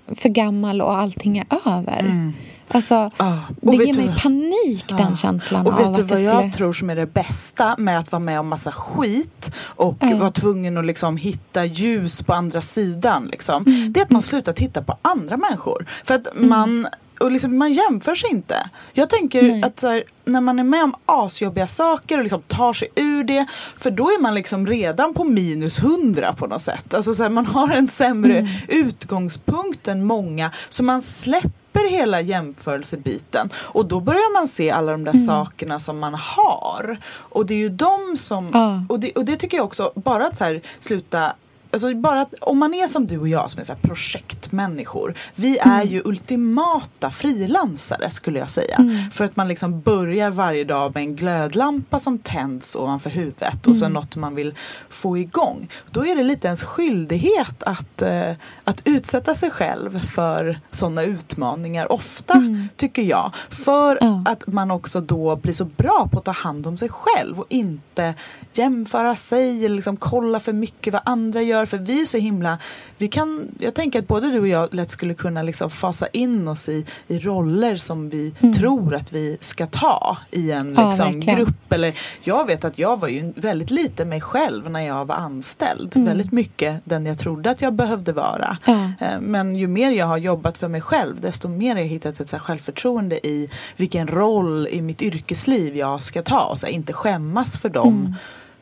för 0.06 0.28
gammal 0.28 0.82
och 0.82 0.96
allting 0.96 1.38
är 1.38 1.46
över. 1.66 2.32
Alltså, 2.68 3.10
Ja. 3.18 3.38
Och 3.62 3.70
det 3.78 3.84
ger 3.84 3.92
du 3.94 3.98
mig 3.98 4.08
vad- 4.08 4.22
panik 4.22 4.88
den 4.88 4.98
Ja. 5.10 5.16
känslan 5.16 5.66
Och 5.66 5.72
av 5.72 5.78
vet 5.78 5.96
du 5.96 6.02
att 6.02 6.10
vad 6.10 6.20
jag 6.20 6.38
skulle... 6.38 6.52
tror 6.52 6.72
som 6.72 6.90
är 6.90 6.96
det 6.96 7.06
bästa 7.06 7.74
med 7.78 7.98
att 7.98 8.12
vara 8.12 8.20
med 8.20 8.40
om 8.40 8.48
massa 8.48 8.72
skit 8.72 9.50
och 9.56 9.96
Ja. 10.00 10.16
vara 10.16 10.30
tvungen 10.30 10.78
att 10.78 10.84
liksom 10.86 11.16
hitta 11.16 11.64
ljus 11.64 12.22
på 12.22 12.32
andra 12.34 12.62
sidan. 12.62 13.24
Liksom. 13.26 13.64
Mm. 13.66 13.92
Det 13.92 14.00
är 14.00 14.04
att 14.04 14.10
man 14.10 14.22
slutar 14.22 14.52
titta 14.52 14.82
på 14.82 14.96
andra 15.02 15.36
människor. 15.36 15.86
För 16.04 16.14
att 16.14 16.26
man 16.34 16.86
och 17.24 17.30
liksom, 17.32 17.58
man 17.58 17.72
jämför 17.72 18.14
sig 18.14 18.30
inte. 18.30 18.70
Jag 18.92 19.10
tänker 19.10 19.42
Nej. 19.42 19.62
att 19.62 19.82
här, 19.82 20.04
när 20.24 20.40
man 20.40 20.58
är 20.58 20.64
med 20.64 20.84
om 20.84 20.94
asjobbiga 21.06 21.66
saker 21.66 22.16
och 22.18 22.22
liksom 22.24 22.42
tar 22.42 22.72
sig 22.72 22.88
ur 22.94 23.24
det. 23.24 23.46
För 23.78 23.90
då 23.90 24.08
är 24.10 24.20
man 24.22 24.34
liksom 24.34 24.66
redan 24.66 25.14
på 25.14 25.24
minus 25.24 25.78
hundra 25.82 26.32
på 26.32 26.46
något 26.46 26.62
sätt. 26.62 26.94
Alltså 26.94 27.14
så 27.14 27.22
här, 27.22 27.30
man 27.30 27.46
har 27.46 27.68
en 27.70 27.88
sämre 27.88 28.38
Mm. 28.38 28.50
utgångspunkt 28.68 29.88
än 29.88 30.04
många. 30.04 30.50
Så 30.68 30.82
man 30.84 31.02
släpper 31.02 31.90
hela 31.90 32.20
jämförelsebiten. 32.20 33.50
Och 33.56 33.86
då 33.86 34.00
börjar 34.00 34.32
man 34.32 34.48
se 34.48 34.70
alla 34.70 34.92
de 34.92 35.04
där 35.04 35.12
Mm. 35.14 35.26
sakerna 35.26 35.80
som 35.80 35.98
man 35.98 36.14
har. 36.14 36.96
Och 37.14 37.46
det 37.46 37.54
är 37.54 37.58
ju 37.58 37.68
de 37.68 38.16
som... 38.16 38.50
Ja. 38.52 38.84
Och, 38.88 39.00
det, 39.00 39.12
och 39.12 39.24
det 39.24 39.36
tycker 39.36 39.56
jag 39.56 39.66
också, 39.66 39.92
bara 39.94 40.26
att 40.26 40.36
så 40.36 40.44
här, 40.44 40.60
sluta 40.80 41.32
Alltså 41.74 41.94
bara 41.94 42.20
att 42.20 42.34
om 42.40 42.58
man 42.58 42.74
är 42.74 42.86
som 42.86 43.06
du 43.06 43.18
och 43.18 43.28
jag 43.28 43.50
som 43.50 43.60
är 43.60 43.64
så 43.64 43.74
projektmänniskor. 43.74 45.14
Vi 45.34 45.58
är 45.58 45.64
Mm. 45.82 45.88
ju 45.88 46.02
ultimata 46.04 47.10
frilansare 47.10 48.10
skulle 48.10 48.38
jag 48.38 48.50
säga. 48.50 48.76
Mm. 48.76 49.10
För 49.10 49.24
att 49.24 49.36
man 49.36 49.48
liksom 49.48 49.80
börjar 49.80 50.30
varje 50.30 50.64
dag 50.64 50.94
med 50.94 51.00
en 51.02 51.16
glödlampa 51.16 51.98
som 51.98 52.18
tänds 52.18 52.76
ovanför 52.76 53.10
huvudet. 53.10 53.66
Och 53.66 53.76
så 53.76 53.84
Mm. 53.84 53.92
något 53.92 54.16
man 54.16 54.34
vill 54.34 54.54
få 54.88 55.18
igång. 55.18 55.68
Då 55.90 56.06
är 56.06 56.16
det 56.16 56.22
lite 56.22 56.46
ens 56.46 56.62
skyldighet 56.62 57.62
att, 57.62 58.02
eh, 58.02 58.32
att 58.64 58.80
utsätta 58.84 59.34
sig 59.34 59.50
själv 59.50 60.06
för 60.06 60.60
sådana 60.70 61.02
utmaningar 61.02 61.92
ofta. 61.92 62.34
Mm. 62.34 62.68
Tycker 62.76 63.02
jag. 63.02 63.30
För 63.50 63.98
Ja. 64.00 64.22
att 64.26 64.46
man 64.46 64.70
också 64.70 65.00
då 65.00 65.36
blir 65.36 65.52
så 65.52 65.64
bra 65.64 66.08
på 66.12 66.18
att 66.18 66.24
ta 66.24 66.30
hand 66.32 66.66
om 66.66 66.76
sig 66.78 66.88
själv. 66.88 67.38
Och 67.40 67.46
inte 67.48 68.14
jämföra 68.52 69.16
sig 69.16 69.64
eller 69.64 69.76
liksom 69.76 69.96
kolla 69.96 70.40
för 70.40 70.52
mycket 70.52 70.92
vad 70.92 71.02
andra 71.04 71.42
gör. 71.42 71.63
Varför 71.64 71.78
vi 71.78 72.00
är 72.00 72.06
så 72.06 72.18
himla... 72.18 72.58
Vi 72.98 73.08
kan, 73.08 73.48
jag 73.58 73.74
tänker 73.74 73.98
att 73.98 74.08
både 74.08 74.30
du 74.30 74.40
och 74.40 74.48
jag 74.48 74.74
lätt 74.74 74.90
skulle 74.90 75.14
kunna 75.14 75.42
liksom 75.42 75.70
fasa 75.70 76.06
in 76.06 76.48
oss 76.48 76.68
i, 76.68 76.86
i 77.08 77.18
roller 77.18 77.76
som 77.76 78.08
vi 78.08 78.34
tror 78.56 78.94
att 78.94 79.12
vi 79.12 79.38
ska 79.40 79.66
ta 79.66 80.16
i 80.30 80.50
en 80.50 80.64
Mm. 80.64 80.74
Ja, 80.76 80.90
liksom, 80.90 81.34
grupp. 81.34 81.72
Eller, 81.72 81.94
jag 82.22 82.46
vet 82.46 82.64
att 82.64 82.78
jag 82.78 83.00
var 83.00 83.08
ju 83.08 83.32
väldigt 83.36 83.70
lite 83.70 84.04
mig 84.04 84.20
själv 84.20 84.70
när 84.70 84.80
jag 84.80 85.04
var 85.04 85.14
anställd. 85.14 85.96
Mm. 85.96 86.06
Väldigt 86.06 86.32
mycket 86.32 86.80
den 86.84 87.06
jag 87.06 87.18
trodde 87.18 87.50
att 87.50 87.62
jag 87.62 87.72
behövde 87.72 88.12
vara. 88.12 88.56
Ja. 88.64 88.92
Eh, 89.00 89.20
Men 89.20 89.56
ju 89.56 89.66
mer 89.66 89.90
jag 89.90 90.06
har 90.06 90.18
jobbat 90.18 90.58
för 90.58 90.68
mig 90.68 90.80
själv 90.80 91.20
desto 91.20 91.48
mer 91.48 91.74
har 91.74 91.80
jag 91.80 91.88
hittat 91.88 92.20
ett 92.20 92.30
så 92.30 92.38
självförtroende 92.38 93.26
i 93.26 93.50
vilken 93.76 94.08
roll 94.08 94.68
i 94.70 94.82
mitt 94.82 95.02
yrkesliv 95.02 95.76
jag 95.76 96.02
ska 96.02 96.22
ta. 96.22 96.40
Och 96.40 96.58
så 96.58 96.66
här, 96.66 96.72
inte 96.72 96.92
skämmas 96.92 97.56
för 97.56 97.68
de 97.68 98.14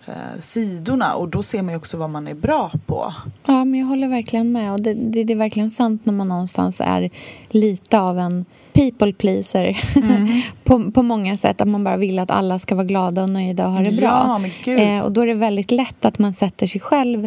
eh, 0.06 0.40
sidorna. 0.40 1.14
Och 1.14 1.28
då 1.28 1.42
ser 1.42 1.62
man 1.62 1.74
ju 1.74 1.76
också 1.76 1.96
vad 1.96 2.10
man 2.10 2.28
är 2.28 2.34
bra 2.34 2.70
på. 2.86 3.14
Ja, 3.46 3.64
men 3.64 3.80
jag 3.80 3.86
håller 3.86 4.08
verkligen 4.08 4.52
med. 4.52 4.72
Och 4.72 4.82
det, 4.82 4.94
det, 4.94 5.24
det 5.24 5.32
är 5.32 5.36
verkligen 5.36 5.70
sant 5.70 6.06
när 6.06 6.12
man 6.12 6.28
någonstans 6.28 6.80
är 6.80 7.10
lite 7.50 8.00
av 8.00 8.18
en 8.18 8.44
people 8.72 9.12
pleaser 9.12 9.80
på, 10.64 10.90
på 10.90 11.02
många 11.02 11.36
sätt. 11.36 11.60
Att 11.60 11.68
man 11.68 11.84
bara 11.84 11.96
vill 11.96 12.18
att 12.18 12.30
alla 12.30 12.58
ska 12.58 12.74
vara 12.74 12.86
glada 12.86 13.22
och 13.22 13.30
nöjda 13.30 13.66
och 13.66 13.72
ha 13.72 13.82
det 13.82 13.92
bra. 13.92 14.24
Ja, 14.26 14.38
men 14.38 14.50
gud. 14.64 14.80
Eh, 14.80 15.00
och 15.00 15.12
då 15.12 15.20
är 15.20 15.26
det 15.26 15.34
väldigt 15.34 15.70
lätt 15.70 16.04
att 16.04 16.18
man 16.18 16.34
sätter 16.34 16.66
sig 16.66 16.80
själv 16.80 17.24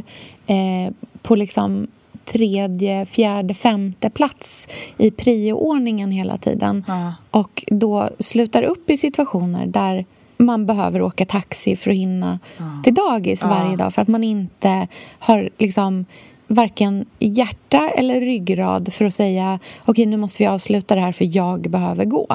eh, 0.47 0.93
på 1.21 1.35
liksom 1.35 1.88
tredje, 2.25 3.05
fjärde, 3.05 3.53
femte 3.53 4.09
plats 4.09 4.67
i 4.97 5.11
prioordningen 5.11 6.11
hela 6.11 6.38
tiden. 6.38 6.85
Ja. 6.88 7.13
Och 7.31 7.63
då 7.67 8.09
slutar 8.19 8.63
upp 8.63 8.89
i 8.89 8.97
situationer 8.97 9.65
där 9.65 10.05
man 10.38 10.65
behöver 10.65 11.02
åka 11.02 11.26
taxi 11.26 11.76
för 11.76 11.91
att 11.91 11.98
hinna 11.98 12.39
till 12.84 12.93
dagis 12.93 13.43
varje 13.43 13.76
dag 13.76 13.93
för 13.93 14.02
att 14.02 14.08
man 14.08 14.24
inte 14.24 14.88
har 15.19 15.50
liksom 15.58 16.06
varken 16.48 17.06
hjärta 17.19 17.89
eller 17.89 18.21
ryggrad 18.21 18.93
för 18.93 19.06
att 19.06 19.13
säga 19.13 19.60
okej 19.86 20.06
nu 20.06 20.17
måste 20.17 20.43
vi 20.43 20.48
avsluta 20.48 20.95
det 20.95 21.02
här 21.02 21.12
för 21.12 21.38
jag 21.38 21.69
behöver 21.69 22.06
gå. 22.06 22.28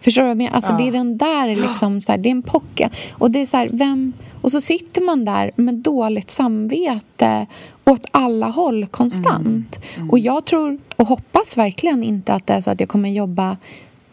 Förstår 0.00 0.22
du 0.22 0.26
vad 0.26 0.30
jag 0.30 0.36
menar? 0.36 0.56
Alltså, 0.56 0.72
Det 0.72 0.88
är 0.88 0.92
den 0.92 1.18
där 1.18 1.56
liksom, 1.68 2.00
så 2.00 2.12
här, 2.12 2.18
det 2.18 2.28
är 2.28 2.30
en 2.30 2.42
pocka. 2.42 2.90
Och 3.12 3.30
det 3.30 3.38
är 3.42 3.46
så 3.46 3.56
här, 3.56 3.68
vem... 3.72 4.12
Och 4.40 4.52
så 4.52 4.60
sitter 4.60 5.02
man 5.02 5.24
där 5.24 5.50
med 5.56 5.74
dåligt 5.74 6.30
samvete 6.30 7.46
åt 7.84 8.06
alla 8.10 8.46
håll 8.46 8.86
konstant. 8.86 9.78
Och 10.10 10.18
jag 10.18 10.44
tror 10.44 10.78
och 10.96 11.08
hoppas 11.08 11.56
verkligen 11.56 12.04
inte 12.04 12.34
att 12.34 12.46
det 12.46 12.52
är 12.54 12.60
så 12.60 12.70
att 12.70 12.80
jag 12.80 12.88
kommer 12.88 13.08
jobba 13.08 13.56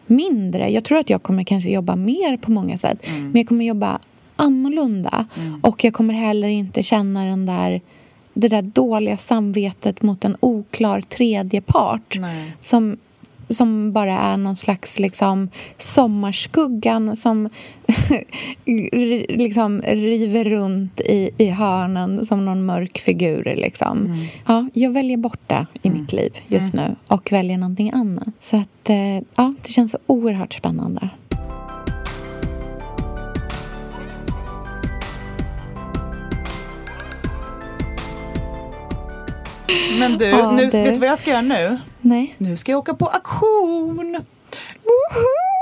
mindre. 0.06 0.70
Jag 0.70 0.84
tror 0.84 0.98
att 0.98 1.10
jag 1.10 1.22
kommer 1.22 1.44
kanske 1.44 1.70
jobba 1.70 1.96
mer 1.96 2.36
på 2.36 2.50
många 2.50 2.78
sätt. 2.78 2.98
Men 3.06 3.36
jag 3.36 3.48
kommer 3.48 3.64
jobba 3.64 3.98
annorlunda. 4.36 5.26
Och 5.62 5.84
jag 5.84 5.94
kommer 5.94 6.14
heller 6.14 6.48
inte 6.48 6.82
känna 6.82 7.24
den 7.24 7.46
där 7.46 7.80
det 8.34 8.48
där 8.48 8.62
dåliga 8.62 9.16
samvetet 9.16 10.02
mot 10.02 10.24
en 10.24 10.36
oklar 10.40 11.00
tredje 11.00 11.60
part 11.60 12.16
Nej. 12.20 12.52
som, 12.60 12.96
som 13.48 13.92
bara 13.92 14.18
är 14.18 14.36
någon 14.36 14.56
slags 14.56 14.98
liksom, 14.98 15.48
sommarskuggan 15.78 17.16
som 17.16 17.48
liksom 19.28 19.82
river 19.82 20.44
runt 20.44 21.00
i, 21.00 21.30
i 21.38 21.48
hörnen 21.48 22.26
som 22.26 22.44
någon 22.44 22.66
mörk 22.66 22.98
figur. 22.98 23.54
Liksom. 23.56 24.26
Ja, 24.46 24.68
jag 24.72 24.90
väljer 24.90 25.16
bort 25.16 25.40
det 25.46 25.66
i 25.82 25.90
mitt 25.90 26.12
liv 26.12 26.32
just 26.48 26.74
nu 26.74 26.96
och 27.08 27.32
väljer 27.32 27.58
någonting 27.58 27.90
annat. 27.90 28.28
Så 28.40 28.56
att, 28.56 28.90
eh, 28.90 29.16
ja, 29.34 29.54
det 29.62 29.72
känns 29.72 29.90
så 29.90 29.98
oerhört 30.06 30.54
spännande. 30.54 31.10
Men 39.98 40.18
du, 40.18 40.24
Ja, 40.26 40.50
nu, 40.50 40.62
du. 40.66 40.70
vet 40.82 40.94
du 40.94 41.00
vad 41.00 41.08
jag 41.08 41.18
ska 41.18 41.30
göra 41.30 41.40
nu? 41.40 41.78
Nej. 42.00 42.34
Nu 42.38 42.56
ska 42.56 42.72
jag 42.72 42.78
åka 42.78 42.94
på 42.94 43.06
auktion! 43.06 44.20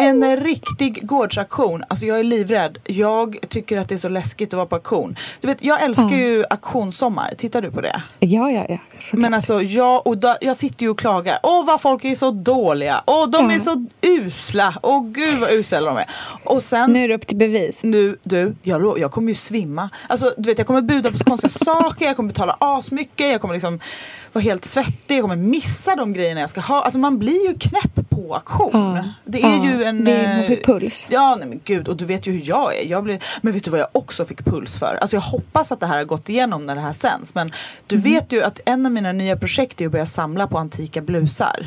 En 0.03 0.37
riktig 0.37 1.07
gårdsaktion. 1.07 1.85
Alltså 1.89 2.07
jag 2.07 2.19
är 2.21 2.25
livrädd. 2.25 2.79
Jag 2.85 3.37
tycker 3.49 3.79
att 3.79 3.89
det 3.89 3.95
är 3.95 3.99
så 3.99 4.09
läskigt 4.09 4.49
att 4.49 4.57
vara 4.57 4.67
på 4.67 4.75
auktion. 4.77 5.17
Du 5.41 5.47
vet, 5.49 5.59
jag 5.61 5.83
älskar 5.83 6.09
ju 6.17 6.45
auktionssommar. 6.51 7.35
Tittar 7.39 7.63
du 7.63 7.71
på 7.71 7.81
det? 7.81 8.03
Ja, 8.19 8.51
ja, 8.51 8.67
ja. 8.69 8.79
såklart. 8.99 9.21
Men 9.23 9.35
alltså 9.35 9.63
jag, 9.63 10.07
och 10.07 10.19
då, 10.19 10.37
jag 10.41 10.57
sitter 10.57 10.83
ju 10.83 10.89
och 10.91 10.99
klagar. 10.99 11.39
Åh 11.43 11.65
vad 11.67 11.81
folk 11.81 12.05
är 12.05 12.15
så 12.15 12.31
dåliga. 12.31 13.03
Åh 13.07 13.29
de 13.31 13.51
Ja. 13.51 13.57
är 13.57 13.59
så 13.59 13.87
usla. 14.01 14.75
Åh 14.83 15.05
gud 15.07 15.39
vad 15.41 15.51
usla 15.53 15.81
de 15.81 15.97
är. 15.99 16.07
Och 16.45 16.63
sen 16.65 16.93
Nu 16.93 17.05
är 17.05 17.09
det 17.09 17.15
upp 17.15 17.27
till 17.27 17.37
bevis. 17.37 17.83
nu, 17.83 18.17
du, 18.23 18.55
jag, 18.63 18.99
jag 18.99 19.11
kommer 19.11 19.29
ju 19.29 19.35
svimma. 19.35 19.91
Alltså, 20.09 20.35
du 20.37 20.43
vet, 20.51 20.59
jag 20.59 20.67
kommer 20.67 20.83
buda 20.83 21.11
på 21.11 21.19
så 21.19 21.25
konstiga 21.25 21.51
saker, 21.65 22.07
jag 22.07 22.17
kommer 22.17 22.29
betala 22.29 22.57
asmycket, 22.61 23.31
jag 23.31 23.41
kommer 23.41 23.55
liksom 23.55 23.81
vara 24.33 24.43
helt 24.43 24.65
svettig, 24.65 25.15
jag 25.17 25.23
kommer 25.23 25.37
missa 25.37 25.97
de 25.97 26.13
grejerna 26.13 26.41
jag 26.41 26.51
ska 26.51 26.61
ha. 26.61 26.83
Alltså 26.83 26.99
man 26.99 27.19
blir 27.19 27.49
ju 27.49 27.55
knäpp 27.59 28.11
på 28.11 28.35
auktion. 28.35 28.71
Ja. 28.97 29.05
Det 29.25 29.43
är 29.43 29.57
Ja, 29.57 29.65
ju 29.65 29.85
en... 29.85 30.05
det 30.05 30.13
är- 30.13 30.37
man 30.37 30.47
får 30.47 30.53
eh, 30.53 30.59
puls. 30.65 31.07
Ja, 31.11 31.37
nej 31.39 31.49
men 31.49 31.61
gud, 31.65 31.89
och 31.89 31.97
du 31.97 32.05
vet 32.05 32.27
ju 32.27 32.33
hur 32.33 32.43
jag 32.49 32.79
är. 32.79 32.85
Jag 32.91 33.05
blir, 33.05 33.19
men 33.41 33.53
vet 33.53 33.65
du 33.65 33.71
vad 33.71 33.81
jag 33.81 33.89
också 33.93 34.25
fick 34.25 34.45
puls 34.45 34.79
för? 34.79 34.99
Alltså 35.01 35.17
jag 35.17 35.21
hoppas 35.23 35.73
att 35.73 35.81
det 35.81 35.87
här 35.87 35.97
har 35.97 36.05
gått 36.05 36.29
igenom 36.29 36.67
när 36.67 36.75
det 36.75 36.81
här 36.81 36.93
sänds. 36.93 37.35
Men 37.35 37.53
du 37.87 37.95
Mhm. 37.97 38.05
vet 38.05 38.33
ju 38.33 38.43
att 38.43 38.61
en 38.65 38.87
av 38.87 38.93
mina 38.93 39.13
nya 39.13 39.37
projekt 39.37 39.81
är 39.81 39.87
att 39.87 39.93
börja 39.93 40.07
samla 40.07 40.47
på 40.47 40.59
antika 40.59 41.01
blusar. 41.01 41.67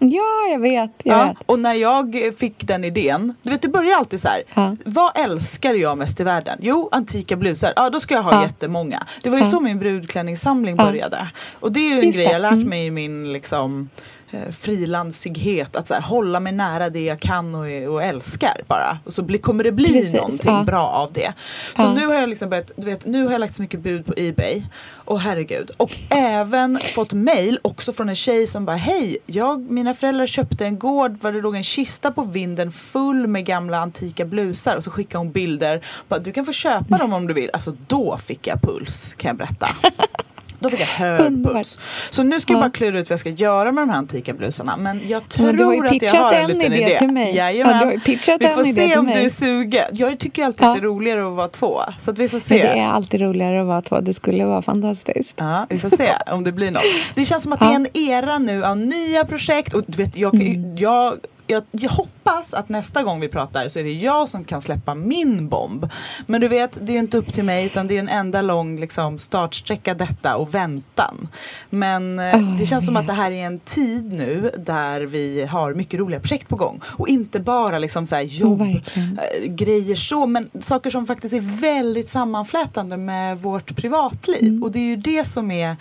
Ja, 0.00 0.48
jag 0.52 0.58
vet. 0.58 0.90
Jag 1.04 1.18
Ja, 1.18 1.24
vet. 1.24 1.36
och 1.46 1.58
när 1.58 1.74
jag 1.74 2.32
fick 2.38 2.66
den 2.66 2.84
idén, 2.84 3.34
du 3.42 3.50
vet 3.50 3.62
det 3.62 3.68
börjar 3.68 3.98
alltid 3.98 4.20
så 4.20 4.28
här. 4.28 4.42
Ja. 4.54 4.76
Vad 4.84 5.12
älskar 5.18 5.74
jag 5.74 5.98
mest 5.98 6.20
i 6.20 6.24
världen? 6.24 6.58
Jo, 6.62 6.88
antika 6.92 7.36
blusar. 7.36 7.72
Ja, 7.76 7.90
då 7.90 8.00
ska 8.00 8.14
jag 8.14 8.22
ha 8.22 8.32
Ja. 8.32 8.42
jättemånga. 8.42 9.06
Det 9.22 9.30
var 9.30 9.38
ju 9.38 9.44
Ja. 9.44 9.50
så 9.50 9.60
min 9.60 9.78
brudklänningssamling 9.78 10.76
Ja. 10.78 10.84
började. 10.84 11.28
Och 11.60 11.72
det 11.72 11.80
är 11.80 11.90
ju 11.90 11.98
en 11.98 12.06
Just 12.06 12.16
grej 12.18 12.26
det. 12.26 12.32
jag 12.32 12.42
lärt 12.42 12.52
Mm. 12.52 12.68
mig 12.68 12.86
i 12.86 12.90
min 12.90 13.32
liksom 13.32 13.88
eh, 14.34 14.52
frilansighet. 14.52 15.76
Att 15.76 15.88
så 15.88 15.94
här, 15.94 16.00
hålla 16.00 16.40
mig 16.40 16.52
nära 16.52 16.90
det 16.90 17.04
jag 17.04 17.20
kan 17.20 17.54
och, 17.54 17.92
och 17.94 18.02
älskar 18.02 18.60
bara. 18.66 18.98
Och 19.04 19.12
så 19.12 19.22
bli, 19.22 19.38
kommer 19.38 19.64
det 19.64 19.72
bli 19.72 19.92
Precis, 19.92 20.14
någonting 20.14 20.50
ja. 20.50 20.62
bra 20.64 20.86
av 20.88 21.12
det. 21.12 21.32
Så 21.76 21.82
Ja. 21.82 21.94
nu 21.94 22.06
har 22.06 22.14
jag 22.14 22.28
liksom 22.28 22.48
börjat, 22.50 22.70
du 22.76 22.86
vet, 22.86 23.06
nu 23.06 23.24
har 23.24 23.32
jag 23.32 23.38
lagt 23.38 23.54
så 23.54 23.62
mycket 23.62 23.80
bud 23.80 24.06
på 24.06 24.12
Ebay. 24.16 24.62
Och 25.06 25.20
herregud. 25.20 25.70
Och 25.76 25.90
även 26.10 26.78
fått 26.94 27.12
mail 27.12 27.58
också 27.62 27.92
från 27.92 28.08
en 28.08 28.14
tjej 28.16 28.46
som 28.46 28.64
bara 28.64 28.76
hej, 28.76 29.16
jag, 29.26 29.70
mina 29.70 29.94
föräldrar 29.94 30.26
köpte 30.26 30.64
en 30.64 30.78
gård 30.78 31.10
där 31.22 31.32
det 31.32 31.40
låg 31.40 31.56
en 31.56 31.62
kista 31.64 32.10
på 32.12 32.22
vinden 32.22 32.72
full 32.72 33.26
med 33.26 33.44
gamla 33.46 33.78
antika 33.78 34.24
blusar 34.24 34.76
och 34.76 34.84
så 34.84 34.90
skickade 34.90 35.18
hon 35.18 35.30
bilder. 35.32 35.80
Bara, 36.08 36.20
du 36.20 36.32
kan 36.32 36.44
få 36.44 36.52
köpa 36.52 36.96
dem 36.96 37.12
om 37.12 37.26
du 37.26 37.34
vill. 37.34 37.50
Alltså 37.52 37.76
då 37.86 38.18
fick 38.26 38.46
jag 38.46 38.60
puls 38.62 39.14
kan 39.16 39.28
jag 39.28 39.36
berätta. 39.36 39.68
Då 40.64 40.70
fick 40.70 40.80
jag 40.80 40.86
hög 40.86 41.44
puls. 41.44 41.78
Så 42.10 42.22
nu 42.22 42.40
ska 42.40 42.52
jag 42.52 42.58
Ja. 42.58 42.60
bara 42.64 42.70
klura 42.70 42.98
ut 42.98 43.10
vad 43.10 43.12
jag 43.12 43.20
ska 43.20 43.30
göra 43.30 43.72
med 43.72 43.82
de 43.82 43.90
här 43.90 43.96
antika 43.98 44.32
blusarna. 44.34 44.76
Men 44.76 45.00
jag 45.08 45.28
tror 45.28 45.46
Men 45.46 45.56
du 45.56 45.64
har 45.64 45.74
ju 45.74 45.86
att 45.86 46.02
jag 46.02 46.10
har 46.22 46.32
en 46.32 46.40
en 46.50 46.50
liten 46.58 46.72
idé 46.72 46.82
idé. 46.86 46.98
till 46.98 47.08
mig. 47.12 47.36
Jajamän. 47.36 47.72
Ja, 47.74 47.78
du 47.80 47.84
har 47.86 47.92
ju 47.92 48.00
pitchat 48.00 48.40
vi 48.40 48.46
en 48.46 48.54
får 48.54 48.66
idé 48.66 48.88
se 48.88 48.98
om 48.98 49.06
du 49.06 49.12
är 49.12 49.28
sugen. 49.28 49.84
Jag 49.92 50.18
tycker 50.18 50.42
ju 50.42 50.46
alltid 50.46 50.62
Ja. 50.64 50.68
att 50.70 50.74
det 50.76 50.80
är 50.80 50.82
roligare 50.82 51.26
att 51.28 51.32
vara 51.36 51.48
två. 51.48 51.80
Så 52.00 52.10
att 52.10 52.18
vi 52.18 52.28
får 52.28 52.38
se. 52.40 52.54
Men 52.64 52.76
det 52.76 52.80
är 52.82 52.88
alltid 52.88 53.20
roligare 53.20 53.60
att 53.60 53.66
vara 53.66 53.82
två. 53.82 54.00
Det 54.00 54.14
skulle 54.14 54.44
vara 54.44 54.62
fantastiskt. 54.62 55.34
Ja, 55.36 55.66
vi 55.70 55.78
får 55.78 55.90
se 55.96 56.10
om 56.26 56.44
det 56.44 56.52
blir 56.52 56.70
något. 56.70 56.82
Det 57.14 57.24
känns 57.24 57.42
som 57.42 57.52
att 57.52 57.60
Ja. 57.60 57.66
det 57.66 57.72
är 57.72 57.76
en 57.76 57.88
era 58.20 58.38
nu 58.38 58.64
av 58.64 58.76
nya 58.76 59.24
projekt. 59.24 59.74
Och 59.74 59.82
du 59.86 60.02
vet, 60.02 60.16
jag, 60.16 60.34
Mm. 60.34 60.76
jag, 60.76 61.14
jag, 61.46 61.62
jag 61.70 61.90
hoppas 61.90 62.54
att 62.54 62.68
nästa 62.68 63.02
gång 63.02 63.20
vi 63.20 63.28
pratar 63.28 63.68
så 63.68 63.78
är 63.78 63.84
det 63.84 63.92
jag 63.92 64.28
som 64.28 64.44
kan 64.44 64.62
släppa 64.62 64.94
min 64.94 65.48
bomb. 65.48 65.88
Men 66.26 66.40
du 66.40 66.48
vet, 66.48 66.78
det 66.80 66.92
är 66.92 66.98
inte 66.98 67.16
upp 67.16 67.32
till 67.32 67.44
mig 67.44 67.66
utan 67.66 67.86
det 67.86 67.94
är 67.94 68.00
en 68.00 68.08
enda 68.08 68.42
lång 68.42 68.80
liksom, 68.80 69.18
startsträcka 69.18 69.94
detta 69.94 70.36
och 70.36 70.54
väntan. 70.54 71.28
Men 71.70 72.20
Oh, 72.34 72.58
det 72.58 72.66
känns 72.66 72.86
som 72.86 72.96
att 72.96 73.06
det 73.06 73.12
här 73.12 73.30
är 73.30 73.46
en 73.46 73.58
tid 73.58 74.12
nu 74.12 74.50
där 74.58 75.00
vi 75.00 75.44
har 75.44 75.74
mycket 75.74 76.00
roliga 76.00 76.20
projekt 76.20 76.48
på 76.48 76.56
gång. 76.56 76.80
Och 76.84 77.08
inte 77.08 77.40
bara 77.40 77.78
liksom 77.78 78.06
så 78.06 78.14
här 78.14 78.22
jobb, 78.22 78.60
eh, 78.62 79.46
grejer 79.46 79.96
så, 79.96 80.26
men 80.26 80.50
saker 80.60 80.90
som 80.90 81.06
faktiskt 81.06 81.34
är 81.34 81.60
väldigt 81.60 82.08
sammanflätande 82.08 82.96
med 82.96 83.38
vårt 83.42 83.76
privatliv. 83.76 84.42
Mm. 84.42 84.62
Och 84.62 84.72
det 84.72 84.78
är 84.78 84.86
ju 84.86 84.96
det 84.96 85.24
som 85.24 85.50
är 85.50 85.76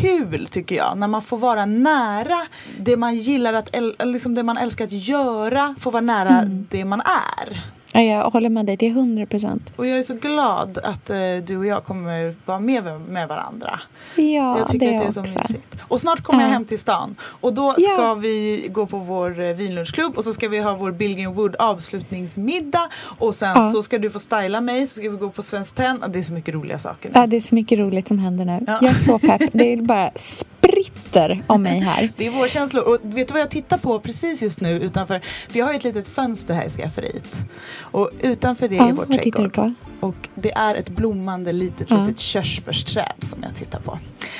kul 0.00 0.46
tycker 0.50 0.76
jag. 0.76 0.98
När 0.98 1.08
man 1.08 1.22
får 1.22 1.38
vara 1.38 1.66
nära 1.66 2.46
det 2.78 2.96
man 2.96 3.16
gillar 3.16 3.52
att, 3.52 3.76
liksom 4.04 4.34
det 4.34 4.42
man 4.42 4.58
älskar 4.58 4.84
att 4.84 4.92
göra, 5.08 5.74
får 5.80 5.90
vara 5.90 6.00
nära 6.00 6.28
Mm. 6.28 6.66
det 6.70 6.84
man 6.84 7.00
är. 7.00 7.62
Ja, 7.92 8.00
jag 8.02 8.30
håller 8.30 8.48
med 8.48 8.66
dig. 8.66 8.76
Det 8.76 8.86
är 8.86 8.90
hundra 8.92 9.26
procent. 9.26 9.72
Och 9.76 9.86
jag 9.86 9.98
är 9.98 10.02
så 10.02 10.14
glad 10.14 10.78
att 10.78 11.10
eh, 11.10 11.16
du 11.46 11.56
och 11.56 11.66
jag 11.66 11.84
kommer 11.84 12.34
vara 12.44 12.60
med, 12.60 13.00
med 13.00 13.28
varandra. 13.28 13.80
Ja, 14.14 14.58
jag 14.58 14.68
tycker 14.68 14.86
det 14.90 14.96
att 14.96 15.02
det 15.02 15.06
är 15.06 15.08
är 15.08 15.12
så 15.12 15.20
också. 15.20 15.32
mysigt. 15.42 15.76
Och 15.80 16.00
snart 16.00 16.22
kommer 16.22 16.40
jag 16.40 16.48
Ja. 16.48 16.52
hem 16.52 16.64
till 16.64 16.78
stan. 16.78 17.16
Och 17.22 17.52
då 17.52 17.74
Ja. 17.78 17.94
ska 17.94 18.14
vi 18.14 18.66
gå 18.72 18.86
på 18.86 18.98
vår 18.98 19.40
eh, 19.40 19.54
vinlunchklubb 19.56 20.16
och 20.18 20.24
så 20.24 20.32
ska 20.32 20.48
vi 20.48 20.58
ha 20.60 20.74
vår 20.74 20.90
Billgren 20.92 21.34
Wood 21.34 21.56
avslutningsmiddag. 21.58 22.88
Och 23.18 23.34
sen 23.34 23.52
Ja. 23.54 23.70
så 23.72 23.82
ska 23.82 23.98
du 23.98 24.10
få 24.10 24.18
styla 24.18 24.60
mig, 24.60 24.86
så 24.86 24.98
ska 25.00 25.10
vi 25.10 25.16
gå 25.16 25.30
på 25.30 25.42
Svenskt 25.42 25.76
Tenn. 25.76 26.04
Det 26.08 26.18
är 26.18 26.22
så 26.22 26.32
mycket 26.32 26.54
roliga 26.54 26.78
saker 26.78 27.08
nu. 27.08 27.20
Ja, 27.20 27.26
det 27.26 27.36
är 27.36 27.40
så 27.40 27.54
mycket 27.54 27.78
roligt 27.78 28.08
som 28.08 28.18
händer 28.18 28.44
nu. 28.44 28.64
Ja. 28.66 28.78
Jag 28.82 28.90
är 28.90 28.98
så 28.98 29.18
pepp. 29.18 29.42
Det 29.52 29.72
är 29.72 29.76
bara 29.82 30.10
spritt 30.68 30.92
skryter 31.08 31.42
om 31.46 31.62
mig 31.62 31.80
här. 31.80 32.08
Det 32.16 32.26
är 32.26 32.30
vårkänslor. 32.30 32.82
Och 32.88 32.98
vet 33.02 33.28
du 33.28 33.32
vad 33.32 33.40
jag 33.42 33.50
tittar 33.50 33.78
på 33.78 34.00
precis 34.00 34.42
just 34.42 34.60
nu 34.60 34.80
utanför? 34.80 35.20
För 35.48 35.58
jag 35.58 35.66
har 35.66 35.72
ju 35.72 35.76
ett 35.78 35.84
litet 35.84 36.08
fönster 36.08 36.54
här 36.54 36.64
i 36.66 36.70
skafferiet. 36.70 37.34
Och 37.78 38.10
utanför 38.20 38.68
det 38.68 38.74
Ja, 38.76 38.88
är 38.88 38.92
vår 38.92 39.06
du 39.06 39.18
trädgård. 39.18 39.72
Och 40.00 40.28
det 40.34 40.52
är 40.52 40.74
ett 40.74 40.88
blommande 40.88 41.52
litet, 41.52 41.90
Ja. 41.90 42.02
litet 42.06 42.18
körsbärsträd 42.20 43.12
som 43.22 43.42
jag 43.42 43.56
tittar 43.56 43.80
på. 43.80 43.98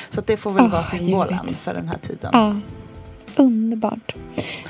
Så 0.09 0.21
det 0.25 0.37
får 0.37 0.51
väl 0.51 0.63
Åh, 0.65 0.71
vara 0.71 0.83
symbolen 0.83 1.55
för 1.63 1.73
den 1.73 1.87
här 1.87 1.97
tiden. 1.97 2.29
Ja, 2.33 2.55
underbart. 3.35 4.15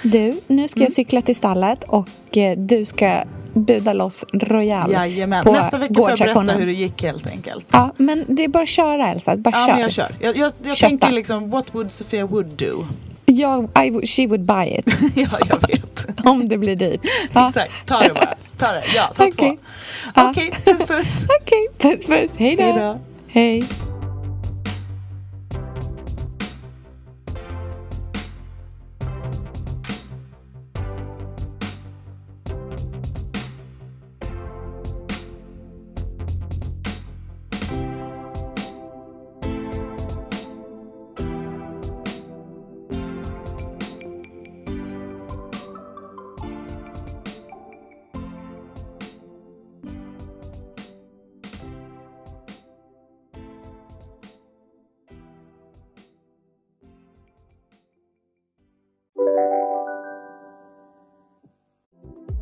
Du, 0.03 0.39
nu 0.47 0.67
ska 0.67 0.79
jag 0.79 0.85
Mm. 0.87 0.91
cykla 0.95 1.21
till 1.21 1.35
stallet 1.35 1.83
och 1.83 2.37
eh, 2.37 2.57
du 2.57 2.85
ska 2.85 3.23
buda 3.57 3.93
loss 3.93 4.25
Royal 4.33 4.91
Jajamän. 4.91 5.43
på 5.43 5.51
Nästa 5.51 5.77
vecka 5.77 5.93
får 5.93 6.09
jag 6.09 6.19
berätta 6.19 6.41
hur 6.41 6.65
det 6.65 6.73
gick 6.73 7.03
helt 7.03 7.27
enkelt. 7.27 7.65
Ja, 7.71 7.89
men 7.97 8.25
det 8.27 8.43
är 8.43 8.47
bara 8.47 8.63
att 8.63 8.69
köra 8.69 9.07
Elsa. 9.07 9.35
Bara 9.37 9.51
Ja, 9.55 9.65
kör. 9.65 9.73
men 9.73 9.81
jag 9.81 9.91
kör. 9.91 10.11
Jag, 10.19 10.37
jag, 10.37 10.51
jag 10.63 10.77
tänker 10.77 11.11
liksom, 11.11 11.49
what 11.49 11.65
would 11.75 11.91
Sofia 11.91 12.25
would 12.25 12.45
do? 12.55 12.85
Jag, 13.25 13.63
I, 13.85 14.07
she 14.07 14.27
would 14.27 14.41
buy 14.43 14.65
it 14.65 14.85
ja, 15.15 15.27
jag 15.49 15.67
vet. 15.67 16.07
om 16.25 16.49
det 16.49 16.57
blir 16.57 16.75
dyrt. 16.75 17.01
Ja. 17.33 17.47
Exakt, 17.47 17.71
ta 17.85 17.99
det 17.99 18.13
bara. 18.13 18.33
Ta 18.57 18.71
det. 18.71 18.83
Ja, 18.95 19.11
ta 19.15 19.23
Okej. 19.27 19.33
två. 19.57 19.57
Ja. 20.15 20.29
Okej, 20.29 20.51
puss 20.65 20.77
puss. 20.87 21.07
Okej, 21.41 21.67
puss 21.95 22.05
puss. 22.05 22.31
Hej 22.37 22.55
då. 22.55 22.99
Hej 23.27 23.63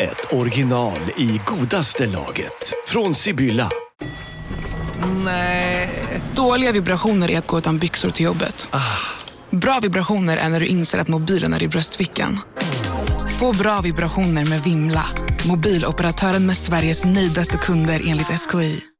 ett 0.00 0.32
original 0.32 0.98
i 1.16 1.40
godaste 1.44 2.06
laget. 2.06 2.74
Från 2.86 3.14
Sibylla. 3.14 3.70
Nej. 5.24 5.90
Dåliga 6.34 6.72
vibrationer 6.72 7.30
är 7.30 7.38
att 7.38 7.46
gå 7.46 7.58
utan 7.58 7.78
byxor 7.78 8.10
till 8.10 8.24
jobbet. 8.24 8.68
Bra 9.50 9.80
vibrationer 9.82 10.36
är 10.36 10.48
när 10.48 10.60
du 10.60 10.66
inser 10.66 10.98
att 10.98 11.08
mobilen 11.08 11.54
är 11.54 11.62
i 11.62 11.68
bröstfickan. 11.68 12.40
Få 13.38 13.52
bra 13.52 13.80
vibrationer 13.80 14.44
med 14.44 14.62
Vimla. 14.62 15.04
Mobiloperatören 15.48 16.46
med 16.46 16.56
Sveriges 16.56 17.04
nöjdaste 17.04 17.56
kunder 17.56 18.02
enligt 18.06 18.40
SKI. 18.40 18.90